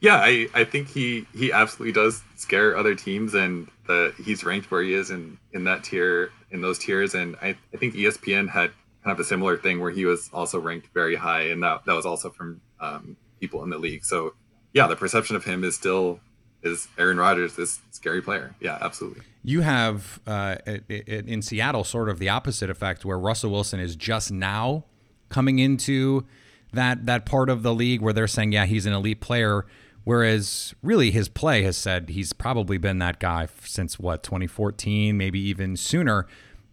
Yeah, 0.00 0.16
I, 0.16 0.48
I 0.52 0.64
think 0.64 0.88
he 0.88 1.26
he 1.34 1.52
absolutely 1.52 1.92
does 1.92 2.22
scare 2.36 2.76
other 2.76 2.94
teams 2.94 3.34
and 3.34 3.68
the 3.86 4.12
he's 4.22 4.44
ranked 4.44 4.70
where 4.70 4.82
he 4.82 4.92
is 4.94 5.10
in 5.10 5.38
in 5.52 5.64
that 5.64 5.84
tier 5.84 6.30
in 6.50 6.60
those 6.60 6.78
tiers 6.78 7.14
and 7.14 7.36
I, 7.40 7.56
I 7.72 7.76
think 7.78 7.94
ESPN 7.94 8.48
had 8.48 8.72
kind 9.04 9.12
of 9.12 9.20
a 9.20 9.24
similar 9.24 9.56
thing 9.56 9.80
where 9.80 9.90
he 9.90 10.06
was 10.06 10.30
also 10.32 10.58
ranked 10.58 10.88
very 10.94 11.14
high, 11.14 11.42
and 11.42 11.62
that 11.62 11.84
that 11.84 11.94
was 11.94 12.06
also 12.06 12.30
from 12.30 12.60
um, 12.80 13.16
people 13.38 13.62
in 13.62 13.70
the 13.70 13.78
league. 13.78 14.04
So 14.04 14.34
yeah, 14.72 14.86
the 14.86 14.96
perception 14.96 15.36
of 15.36 15.44
him 15.44 15.62
is 15.62 15.76
still 15.76 16.20
is 16.62 16.88
Aaron 16.96 17.18
Rodgers, 17.18 17.54
this 17.54 17.80
scary 17.90 18.22
player. 18.22 18.54
Yeah, 18.60 18.78
absolutely. 18.80 19.22
You 19.42 19.60
have 19.60 20.20
uh, 20.26 20.56
in 20.88 21.42
Seattle 21.42 21.84
sort 21.84 22.08
of 22.08 22.18
the 22.18 22.30
opposite 22.30 22.70
effect, 22.70 23.04
where 23.04 23.18
Russell 23.18 23.50
Wilson 23.50 23.78
is 23.78 23.94
just 23.94 24.32
now 24.32 24.84
coming 25.28 25.58
into 25.58 26.24
that 26.72 27.04
that 27.04 27.26
part 27.26 27.50
of 27.50 27.62
the 27.62 27.74
league 27.74 28.00
where 28.00 28.14
they're 28.14 28.26
saying, 28.26 28.52
yeah, 28.52 28.64
he's 28.64 28.86
an 28.86 28.94
elite 28.94 29.20
player. 29.20 29.66
Whereas 30.04 30.74
really 30.82 31.10
his 31.10 31.30
play 31.30 31.62
has 31.62 31.78
said 31.78 32.10
he's 32.10 32.34
probably 32.34 32.76
been 32.76 32.98
that 32.98 33.20
guy 33.20 33.48
since 33.64 33.98
what 33.98 34.22
2014, 34.22 35.16
maybe 35.16 35.40
even 35.40 35.76
sooner 35.76 36.26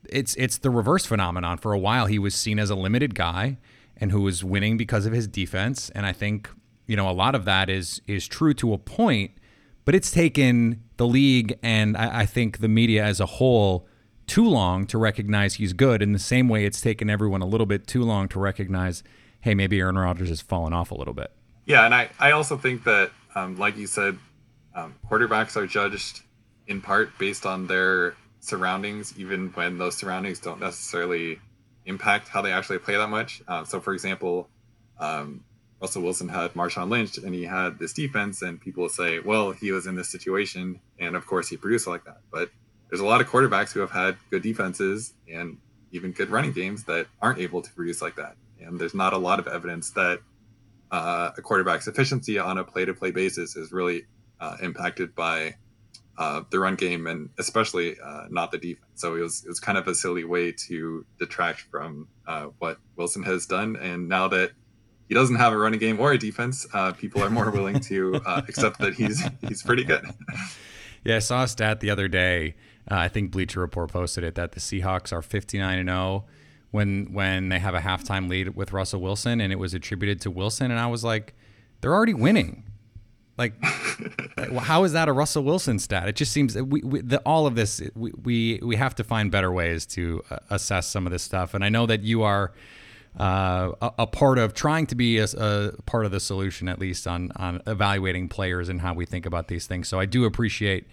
it's 0.09 0.35
it's 0.35 0.57
the 0.57 0.69
reverse 0.69 1.05
phenomenon. 1.05 1.57
For 1.57 1.73
a 1.73 1.79
while, 1.79 2.05
he 2.05 2.19
was 2.19 2.35
seen 2.35 2.59
as 2.59 2.69
a 2.69 2.75
limited 2.75 3.15
guy 3.15 3.57
and 3.97 4.11
who 4.11 4.21
was 4.21 4.43
winning 4.43 4.77
because 4.77 5.05
of 5.05 5.13
his 5.13 5.27
defense. 5.27 5.89
And 5.91 6.05
I 6.05 6.13
think 6.13 6.49
you 6.87 6.95
know 6.95 7.09
a 7.09 7.11
lot 7.11 7.35
of 7.35 7.45
that 7.45 7.69
is 7.69 8.01
is 8.07 8.27
true 8.27 8.53
to 8.55 8.73
a 8.73 8.77
point, 8.77 9.31
but 9.85 9.95
it's 9.95 10.11
taken 10.11 10.83
the 10.97 11.07
league 11.07 11.57
and 11.63 11.95
I, 11.97 12.21
I 12.21 12.25
think 12.25 12.59
the 12.59 12.67
media 12.67 13.03
as 13.03 13.19
a 13.19 13.25
whole 13.25 13.87
too 14.27 14.47
long 14.47 14.85
to 14.87 14.97
recognize 14.97 15.55
he's 15.55 15.73
good. 15.73 16.01
In 16.01 16.13
the 16.13 16.19
same 16.19 16.47
way, 16.47 16.65
it's 16.65 16.79
taken 16.79 17.09
everyone 17.09 17.41
a 17.41 17.45
little 17.45 17.65
bit 17.65 17.85
too 17.87 18.03
long 18.03 18.27
to 18.29 18.39
recognize, 18.39 19.03
hey, 19.41 19.53
maybe 19.53 19.79
Aaron 19.79 19.97
Rodgers 19.97 20.29
has 20.29 20.41
fallen 20.41 20.73
off 20.73 20.91
a 20.91 20.95
little 20.95 21.13
bit. 21.13 21.31
Yeah, 21.65 21.85
and 21.85 21.93
I 21.93 22.09
I 22.19 22.31
also 22.31 22.57
think 22.57 22.83
that 22.85 23.11
um, 23.35 23.57
like 23.57 23.77
you 23.77 23.87
said, 23.87 24.17
um, 24.75 24.95
quarterbacks 25.09 25.55
are 25.55 25.67
judged 25.67 26.21
in 26.67 26.81
part 26.81 27.17
based 27.17 27.45
on 27.45 27.67
their 27.67 28.15
surroundings, 28.41 29.13
even 29.17 29.49
when 29.49 29.77
those 29.77 29.95
surroundings 29.95 30.39
don't 30.39 30.59
necessarily 30.59 31.39
impact 31.85 32.27
how 32.27 32.41
they 32.41 32.51
actually 32.51 32.79
play 32.79 32.97
that 32.97 33.09
much. 33.09 33.41
Uh, 33.47 33.63
so, 33.63 33.79
for 33.79 33.93
example, 33.93 34.49
um, 34.99 35.43
Russell 35.81 36.03
Wilson 36.03 36.29
had 36.29 36.53
Marshawn 36.53 36.89
Lynch 36.89 37.17
and 37.17 37.33
he 37.33 37.43
had 37.43 37.79
this 37.79 37.93
defense, 37.93 38.41
and 38.41 38.59
people 38.59 38.89
say, 38.89 39.19
well, 39.19 39.51
he 39.51 39.71
was 39.71 39.87
in 39.87 39.95
this 39.95 40.11
situation, 40.11 40.79
and 40.99 41.15
of 41.15 41.25
course 41.25 41.47
he 41.49 41.57
produced 41.57 41.87
like 41.87 42.03
that. 42.05 42.21
But 42.31 42.49
there's 42.89 42.99
a 42.99 43.05
lot 43.05 43.21
of 43.21 43.27
quarterbacks 43.27 43.71
who 43.71 43.79
have 43.79 43.91
had 43.91 44.17
good 44.29 44.43
defenses 44.43 45.13
and 45.31 45.57
even 45.91 46.11
good 46.11 46.29
running 46.29 46.51
games 46.51 46.83
that 46.85 47.07
aren't 47.21 47.39
able 47.39 47.61
to 47.61 47.71
produce 47.73 48.01
like 48.01 48.15
that. 48.17 48.35
And 48.59 48.79
there's 48.79 48.93
not 48.93 49.13
a 49.13 49.17
lot 49.17 49.39
of 49.39 49.47
evidence 49.47 49.91
that 49.91 50.19
uh, 50.91 51.31
a 51.37 51.41
quarterback's 51.41 51.87
efficiency 51.87 52.37
on 52.37 52.57
a 52.57 52.63
play 52.63 52.85
to 52.85 52.93
play 52.93 53.11
basis 53.11 53.55
is 53.55 53.71
really 53.71 54.05
uh, 54.39 54.57
impacted 54.61 55.15
by 55.15 55.55
uh, 56.17 56.43
the 56.49 56.59
run 56.59 56.75
game 56.75 57.07
and 57.07 57.29
especially 57.39 57.95
uh, 58.03 58.25
not 58.29 58.51
the 58.51 58.57
defense. 58.57 58.85
So 58.95 59.15
it 59.15 59.21
was 59.21 59.43
it 59.43 59.49
was 59.49 59.59
kind 59.59 59.77
of 59.77 59.87
a 59.87 59.95
silly 59.95 60.23
way 60.23 60.51
to 60.67 61.05
detract 61.19 61.61
from 61.61 62.07
uh, 62.27 62.47
what 62.59 62.77
Wilson 62.95 63.23
has 63.23 63.45
done. 63.45 63.75
And 63.75 64.07
now 64.07 64.27
that 64.29 64.51
he 65.07 65.15
doesn't 65.15 65.35
have 65.35 65.53
a 65.53 65.57
running 65.57 65.79
game 65.79 65.99
or 65.99 66.13
a 66.13 66.17
defense, 66.17 66.67
uh, 66.73 66.93
people 66.93 67.23
are 67.23 67.29
more 67.29 67.49
willing 67.51 67.79
to 67.81 68.15
uh, 68.25 68.41
accept 68.47 68.79
that 68.79 68.93
he's 68.93 69.23
he's 69.47 69.63
pretty 69.63 69.83
good. 69.83 70.05
yeah, 71.03 71.17
I 71.17 71.19
saw 71.19 71.43
a 71.43 71.47
stat 71.47 71.79
the 71.79 71.89
other 71.89 72.07
day. 72.07 72.55
Uh, 72.89 72.95
I 72.95 73.07
think 73.07 73.31
Bleacher 73.31 73.59
Report 73.59 73.91
posted 73.91 74.23
it 74.23 74.35
that 74.35 74.53
the 74.53 74.59
Seahawks 74.59 75.11
are 75.13 75.21
59 75.21 75.79
and 75.79 75.89
0 75.89 76.25
when 76.71 77.13
when 77.13 77.49
they 77.49 77.59
have 77.59 77.75
a 77.75 77.79
halftime 77.79 78.29
lead 78.29 78.55
with 78.55 78.73
Russell 78.73 79.01
Wilson, 79.01 79.41
and 79.41 79.51
it 79.51 79.57
was 79.57 79.73
attributed 79.73 80.21
to 80.21 80.31
Wilson. 80.31 80.71
And 80.71 80.79
I 80.79 80.87
was 80.87 81.03
like, 81.03 81.33
they're 81.81 81.93
already 81.93 82.13
winning. 82.13 82.63
Like, 83.41 83.59
how 84.59 84.83
is 84.83 84.93
that 84.93 85.09
a 85.09 85.13
Russell 85.13 85.43
Wilson 85.43 85.79
stat? 85.79 86.07
It 86.07 86.15
just 86.15 86.31
seems 86.31 86.55
we, 86.55 86.81
we 86.81 87.01
the, 87.01 87.17
all 87.25 87.47
of 87.47 87.55
this 87.55 87.81
we, 87.95 88.11
we 88.23 88.59
we 88.61 88.75
have 88.75 88.93
to 88.95 89.03
find 89.03 89.31
better 89.31 89.51
ways 89.51 89.87
to 89.87 90.21
uh, 90.29 90.37
assess 90.51 90.85
some 90.85 91.07
of 91.07 91.11
this 91.11 91.23
stuff. 91.23 91.55
And 91.55 91.63
I 91.63 91.69
know 91.69 91.87
that 91.87 92.01
you 92.03 92.21
are 92.21 92.51
uh, 93.19 93.71
a, 93.81 93.91
a, 93.99 94.07
part 94.07 94.37
of 94.37 94.53
trying 94.53 94.85
to 94.85 94.95
be 94.95 95.17
a, 95.17 95.25
a, 95.37 95.71
part 95.87 96.05
of 96.05 96.11
the 96.11 96.19
solution, 96.19 96.69
at 96.69 96.77
least 96.77 97.07
on 97.07 97.31
on 97.35 97.63
evaluating 97.65 98.29
players 98.29 98.69
and 98.69 98.79
how 98.81 98.93
we 98.93 99.07
think 99.07 99.25
about 99.25 99.47
these 99.47 99.65
things. 99.65 99.87
So 99.87 99.99
I 99.99 100.05
do 100.05 100.25
appreciate 100.25 100.85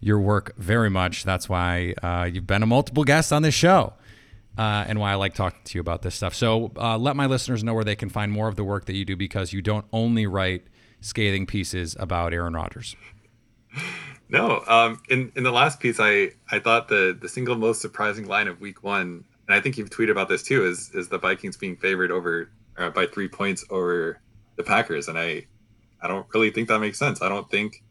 your 0.00 0.18
work 0.18 0.56
very 0.56 0.90
much. 0.90 1.22
That's 1.22 1.48
why 1.48 1.94
uh, 2.02 2.28
you've 2.32 2.48
been 2.48 2.64
a 2.64 2.66
multiple 2.66 3.04
guest 3.04 3.32
on 3.32 3.42
this 3.42 3.54
show. 3.54 3.92
Uh, 4.58 4.84
and 4.86 5.00
why 5.00 5.12
I 5.12 5.14
like 5.14 5.34
talking 5.34 5.60
to 5.64 5.78
you 5.78 5.80
about 5.80 6.02
this 6.02 6.14
stuff. 6.14 6.34
So, 6.34 6.72
uh, 6.76 6.98
let 6.98 7.16
my 7.16 7.24
listeners 7.24 7.64
know 7.64 7.72
where 7.72 7.84
they 7.84 7.96
can 7.96 8.10
find 8.10 8.30
more 8.30 8.48
of 8.48 8.56
the 8.56 8.64
work 8.64 8.84
that 8.84 8.94
you 8.94 9.06
do 9.06 9.16
because 9.16 9.54
you 9.54 9.62
don't 9.62 9.86
only 9.94 10.26
write 10.26 10.62
scathing 11.02 11.46
pieces 11.46 11.96
about 11.98 12.32
Aaron 12.32 12.54
Rodgers. 12.54 12.96
No, 14.28 14.62
um, 14.66 15.00
in 15.10 15.30
in 15.36 15.42
the 15.44 15.52
last 15.52 15.78
piece, 15.78 15.98
I 16.00 16.30
I 16.50 16.58
thought 16.58 16.88
the 16.88 17.16
the 17.20 17.28
single 17.28 17.54
most 17.54 17.82
surprising 17.82 18.26
line 18.26 18.48
of 18.48 18.60
Week 18.60 18.82
One, 18.82 19.24
and 19.46 19.54
I 19.54 19.60
think 19.60 19.76
you've 19.76 19.90
tweeted 19.90 20.10
about 20.10 20.28
this 20.28 20.42
too, 20.42 20.64
is 20.64 20.90
is 20.94 21.08
the 21.08 21.18
Vikings 21.18 21.58
being 21.58 21.76
favored 21.76 22.10
over 22.10 22.50
uh, 22.78 22.90
by 22.90 23.06
three 23.06 23.28
points 23.28 23.64
over 23.68 24.20
the 24.56 24.62
Packers, 24.62 25.08
and 25.08 25.18
I 25.18 25.46
I 26.00 26.08
don't 26.08 26.26
really 26.32 26.50
think 26.50 26.68
that 26.68 26.78
makes 26.78 26.98
sense. 26.98 27.20
I 27.20 27.28
don't 27.28 27.50
think 27.50 27.82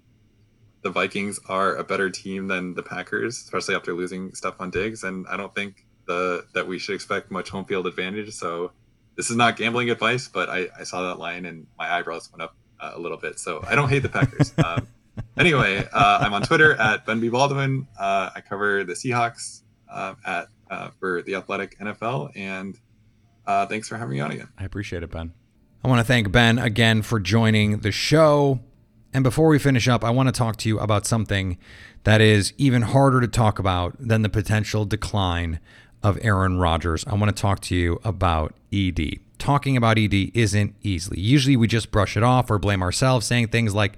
the 0.82 0.90
Vikings 0.90 1.40
are 1.48 1.76
a 1.76 1.84
better 1.84 2.10
team 2.10 2.48
than 2.48 2.74
the 2.74 2.82
Packers, 2.82 3.38
especially 3.38 3.76
after 3.76 3.94
losing 3.94 4.32
Stefon 4.32 4.72
Diggs, 4.72 5.04
and 5.04 5.28
I 5.28 5.38
don't 5.38 5.54
think 5.54 5.86
the 6.08 6.46
that 6.54 6.68
we 6.68 6.80
should 6.80 6.96
expect 6.96 7.30
much 7.30 7.50
home 7.50 7.66
field 7.66 7.86
advantage. 7.86 8.34
So 8.34 8.72
this 9.16 9.30
is 9.30 9.36
not 9.36 9.58
gambling 9.58 9.90
advice, 9.90 10.28
but 10.28 10.50
I, 10.50 10.70
I 10.80 10.84
saw 10.84 11.08
that 11.08 11.20
line 11.20 11.46
and 11.46 11.68
my 11.78 11.92
eyebrows 11.94 12.32
went 12.32 12.42
up 12.42 12.56
uh, 12.82 12.92
a 12.96 13.00
little 13.00 13.18
bit. 13.18 13.40
So 13.40 13.64
I 13.68 13.76
don't 13.76 13.90
hate 13.90 14.00
the 14.00 14.10
Packers. 14.10 14.54
um, 14.66 14.88
anyway, 15.38 15.88
uh, 15.94 16.20
I'm 16.22 16.34
on 16.34 16.42
Twitter 16.42 16.74
at 16.74 17.06
Ben 17.06 17.20
B 17.20 17.30
Baldwin. 17.30 17.88
Uh, 17.98 18.32
I 18.36 18.42
cover 18.42 18.84
the 18.84 18.94
Seahawks 18.94 19.62
uh, 19.90 20.16
at 20.26 20.48
uh, 20.70 20.90
for 21.00 21.22
the 21.22 21.36
Athletic 21.36 21.78
NFL, 21.80 22.32
and 22.36 22.80
uh, 23.46 23.66
thanks 23.66 23.88
for 23.88 23.98
having 23.98 24.14
me 24.14 24.20
on 24.22 24.32
again. 24.32 24.48
I 24.58 24.64
appreciate 24.64 25.04
it, 25.04 25.12
Ben. 25.12 25.34
I 25.84 25.88
want 25.88 26.00
to 26.00 26.06
thank 26.06 26.32
Ben 26.32 26.60
again 26.60 27.02
for 27.02 27.20
joining 27.20 27.80
the 27.80 27.92
show. 27.92 28.60
And 29.14 29.24
before 29.24 29.48
we 29.48 29.60
finish 29.60 29.88
up, 29.88 30.04
I 30.04 30.10
want 30.10 30.28
to 30.28 30.32
talk 30.32 30.56
to 30.58 30.70
you 30.70 30.80
about 30.80 31.06
something 31.06 31.58
that 32.04 32.22
is 32.22 32.54
even 32.58 32.84
harder 32.84 33.20
to 33.20 33.28
talk 33.28 33.60
about 33.60 33.96
than 34.00 34.22
the 34.22 34.30
potential 34.30 34.86
decline 34.86 35.60
of 36.02 36.18
Aaron 36.22 36.58
Rodgers. 36.58 37.04
I 37.08 37.16
want 37.16 37.36
to 37.36 37.40
talk 37.40 37.60
to 37.62 37.76
you 37.76 38.00
about 38.04 38.54
ED. 38.72 39.20
Talking 39.42 39.76
about 39.76 39.98
ED 39.98 40.14
isn't 40.36 40.76
easy. 40.84 41.20
Usually 41.20 41.58
we 41.58 41.66
just 41.66 41.90
brush 41.90 42.16
it 42.16 42.22
off 42.22 42.52
or 42.52 42.60
blame 42.60 42.84
ourselves, 42.84 43.26
saying 43.26 43.48
things 43.48 43.74
like, 43.74 43.98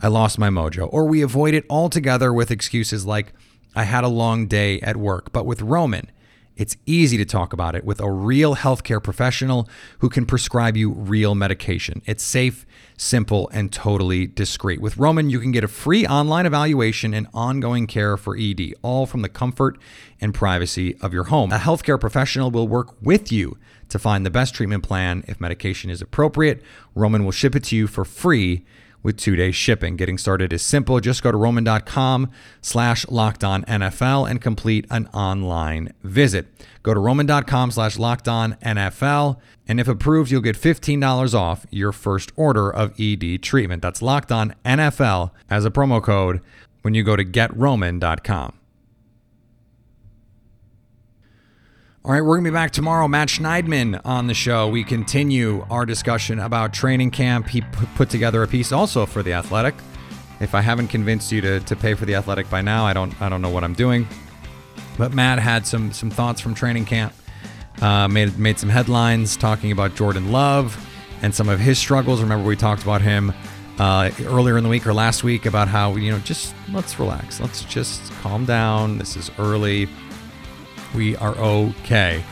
I 0.00 0.06
lost 0.06 0.38
my 0.38 0.50
mojo, 0.50 0.88
or 0.92 1.06
we 1.06 1.20
avoid 1.20 1.52
it 1.52 1.66
altogether 1.68 2.32
with 2.32 2.52
excuses 2.52 3.04
like, 3.04 3.32
I 3.74 3.82
had 3.82 4.04
a 4.04 4.08
long 4.08 4.46
day 4.46 4.80
at 4.82 4.96
work. 4.96 5.32
But 5.32 5.46
with 5.46 5.62
Roman, 5.62 6.12
it's 6.54 6.76
easy 6.86 7.16
to 7.16 7.24
talk 7.24 7.52
about 7.52 7.74
it 7.74 7.84
with 7.84 7.98
a 7.98 8.08
real 8.08 8.54
healthcare 8.54 9.02
professional 9.02 9.68
who 9.98 10.08
can 10.08 10.26
prescribe 10.26 10.76
you 10.76 10.92
real 10.92 11.34
medication. 11.34 12.00
It's 12.06 12.22
safe, 12.22 12.64
simple, 12.96 13.48
and 13.52 13.72
totally 13.72 14.28
discreet. 14.28 14.80
With 14.80 14.96
Roman, 14.96 15.28
you 15.28 15.40
can 15.40 15.50
get 15.50 15.64
a 15.64 15.68
free 15.68 16.06
online 16.06 16.46
evaluation 16.46 17.14
and 17.14 17.26
ongoing 17.34 17.88
care 17.88 18.16
for 18.16 18.36
ED, 18.38 18.74
all 18.82 19.06
from 19.06 19.22
the 19.22 19.28
comfort 19.28 19.76
and 20.20 20.32
privacy 20.32 20.96
of 21.00 21.12
your 21.12 21.24
home. 21.24 21.50
A 21.50 21.58
healthcare 21.58 21.98
professional 21.98 22.52
will 22.52 22.68
work 22.68 22.94
with 23.02 23.32
you 23.32 23.58
to 23.88 23.98
find 23.98 24.24
the 24.24 24.30
best 24.30 24.54
treatment 24.54 24.82
plan. 24.82 25.24
If 25.26 25.40
medication 25.40 25.90
is 25.90 26.02
appropriate, 26.02 26.62
Roman 26.94 27.24
will 27.24 27.32
ship 27.32 27.54
it 27.54 27.64
to 27.64 27.76
you 27.76 27.86
for 27.86 28.04
free 28.04 28.64
with 29.04 29.16
two 29.16 29.36
day 29.36 29.52
shipping. 29.52 29.94
Getting 29.94 30.18
started 30.18 30.52
is 30.52 30.62
simple. 30.62 30.98
Just 30.98 31.22
go 31.22 31.30
to 31.30 31.36
roman.com 31.36 32.30
slash 32.60 33.06
locked 33.08 33.44
on 33.44 33.62
NFL 33.64 34.28
and 34.28 34.40
complete 34.40 34.86
an 34.90 35.06
online 35.08 35.92
visit. 36.02 36.48
Go 36.82 36.94
to 36.94 36.98
roman.com 36.98 37.70
slash 37.70 37.98
locked 37.98 38.26
on 38.26 38.54
NFL. 38.54 39.38
And 39.68 39.78
if 39.78 39.86
approved, 39.86 40.30
you'll 40.30 40.40
get 40.40 40.56
$15 40.56 41.34
off 41.34 41.66
your 41.70 41.92
first 41.92 42.32
order 42.34 42.70
of 42.70 42.98
ED 42.98 43.42
treatment. 43.42 43.82
That's 43.82 44.02
locked 44.02 44.32
on 44.32 44.54
NFL 44.64 45.30
as 45.48 45.64
a 45.64 45.70
promo 45.70 46.02
code 46.02 46.40
when 46.82 46.94
you 46.94 47.02
go 47.02 47.16
to 47.16 47.24
getroman.com. 47.24 48.58
All 52.06 52.12
right, 52.12 52.20
we're 52.20 52.34
going 52.34 52.44
to 52.44 52.50
be 52.50 52.54
back 52.54 52.70
tomorrow. 52.70 53.08
Matt 53.08 53.28
Schneidman 53.28 53.98
on 54.04 54.26
the 54.26 54.34
show. 54.34 54.68
We 54.68 54.84
continue 54.84 55.64
our 55.70 55.86
discussion 55.86 56.38
about 56.38 56.74
training 56.74 57.12
camp. 57.12 57.48
He 57.48 57.62
put 57.62 58.10
together 58.10 58.42
a 58.42 58.46
piece 58.46 58.72
also 58.72 59.06
for 59.06 59.22
the 59.22 59.32
Athletic. 59.32 59.74
If 60.38 60.54
I 60.54 60.60
haven't 60.60 60.88
convinced 60.88 61.32
you 61.32 61.40
to, 61.40 61.60
to 61.60 61.74
pay 61.74 61.94
for 61.94 62.04
the 62.04 62.14
Athletic 62.16 62.50
by 62.50 62.60
now, 62.60 62.84
I 62.84 62.92
don't 62.92 63.18
I 63.22 63.30
don't 63.30 63.40
know 63.40 63.48
what 63.48 63.64
I'm 63.64 63.72
doing. 63.72 64.06
But 64.98 65.14
Matt 65.14 65.38
had 65.38 65.66
some 65.66 65.94
some 65.94 66.10
thoughts 66.10 66.42
from 66.42 66.52
training 66.52 66.84
camp. 66.84 67.14
Uh, 67.80 68.06
made 68.06 68.38
made 68.38 68.58
some 68.58 68.68
headlines 68.68 69.34
talking 69.34 69.72
about 69.72 69.94
Jordan 69.94 70.30
Love 70.30 70.76
and 71.22 71.34
some 71.34 71.48
of 71.48 71.58
his 71.58 71.78
struggles. 71.78 72.20
Remember 72.20 72.46
we 72.46 72.54
talked 72.54 72.82
about 72.82 73.00
him 73.00 73.32
uh, 73.78 74.10
earlier 74.24 74.58
in 74.58 74.62
the 74.62 74.68
week 74.68 74.86
or 74.86 74.92
last 74.92 75.24
week 75.24 75.46
about 75.46 75.68
how 75.68 75.96
you 75.96 76.10
know 76.10 76.18
just 76.18 76.54
let's 76.70 76.98
relax, 76.98 77.40
let's 77.40 77.64
just 77.64 78.12
calm 78.20 78.44
down. 78.44 78.98
This 78.98 79.16
is 79.16 79.30
early 79.38 79.88
we 80.94 81.16
are 81.16 81.34
okay. 81.36 82.24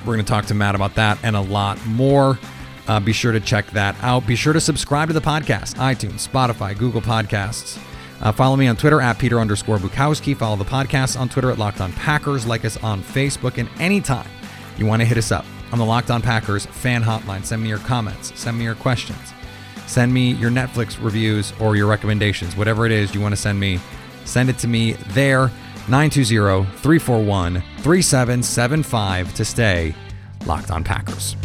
We're 0.00 0.14
going 0.14 0.24
to 0.24 0.30
talk 0.30 0.46
to 0.46 0.54
Matt 0.54 0.74
about 0.74 0.94
that 0.94 1.18
and 1.22 1.34
a 1.36 1.40
lot 1.40 1.84
more. 1.86 2.38
Uh, 2.86 3.00
be 3.00 3.12
sure 3.12 3.32
to 3.32 3.40
check 3.40 3.66
that 3.72 3.96
out. 4.02 4.26
Be 4.26 4.36
sure 4.36 4.52
to 4.52 4.60
subscribe 4.60 5.08
to 5.08 5.14
the 5.14 5.20
podcast, 5.20 5.74
iTunes, 5.76 6.28
Spotify, 6.28 6.78
Google 6.78 7.00
Podcasts. 7.00 7.82
Uh, 8.20 8.32
follow 8.32 8.56
me 8.56 8.66
on 8.66 8.76
Twitter 8.76 9.00
at 9.00 9.18
Peter 9.18 9.40
underscore 9.40 9.78
Bukowski. 9.78 10.36
Follow 10.36 10.56
the 10.56 10.64
podcast 10.64 11.18
on 11.18 11.28
Twitter 11.28 11.50
at 11.50 11.58
Locked 11.58 11.80
On 11.80 11.92
Packers. 11.92 12.46
Like 12.46 12.64
us 12.64 12.76
on 12.78 13.02
Facebook. 13.02 13.58
And 13.58 13.68
anytime 13.80 14.28
you 14.78 14.86
want 14.86 15.02
to 15.02 15.06
hit 15.06 15.18
us 15.18 15.32
up 15.32 15.44
on 15.72 15.78
the 15.78 15.84
Locked 15.84 16.10
On 16.10 16.22
Packers 16.22 16.66
fan 16.66 17.02
hotline, 17.02 17.44
send 17.44 17.62
me 17.62 17.68
your 17.68 17.78
comments, 17.78 18.32
send 18.38 18.56
me 18.56 18.64
your 18.64 18.76
questions, 18.76 19.34
send 19.86 20.14
me 20.14 20.32
your 20.32 20.50
Netflix 20.50 21.02
reviews 21.02 21.52
or 21.60 21.76
your 21.76 21.88
recommendations, 21.88 22.56
whatever 22.56 22.86
it 22.86 22.92
is 22.92 23.14
you 23.14 23.20
want 23.20 23.32
to 23.32 23.40
send 23.40 23.58
me, 23.58 23.80
send 24.24 24.48
it 24.48 24.58
to 24.58 24.68
me 24.68 24.92
there. 25.08 25.50
920 25.88 26.64
341 26.78 27.62
3775 27.78 29.34
to 29.34 29.44
stay 29.44 29.94
locked 30.46 30.70
on 30.70 30.82
Packers. 30.82 31.36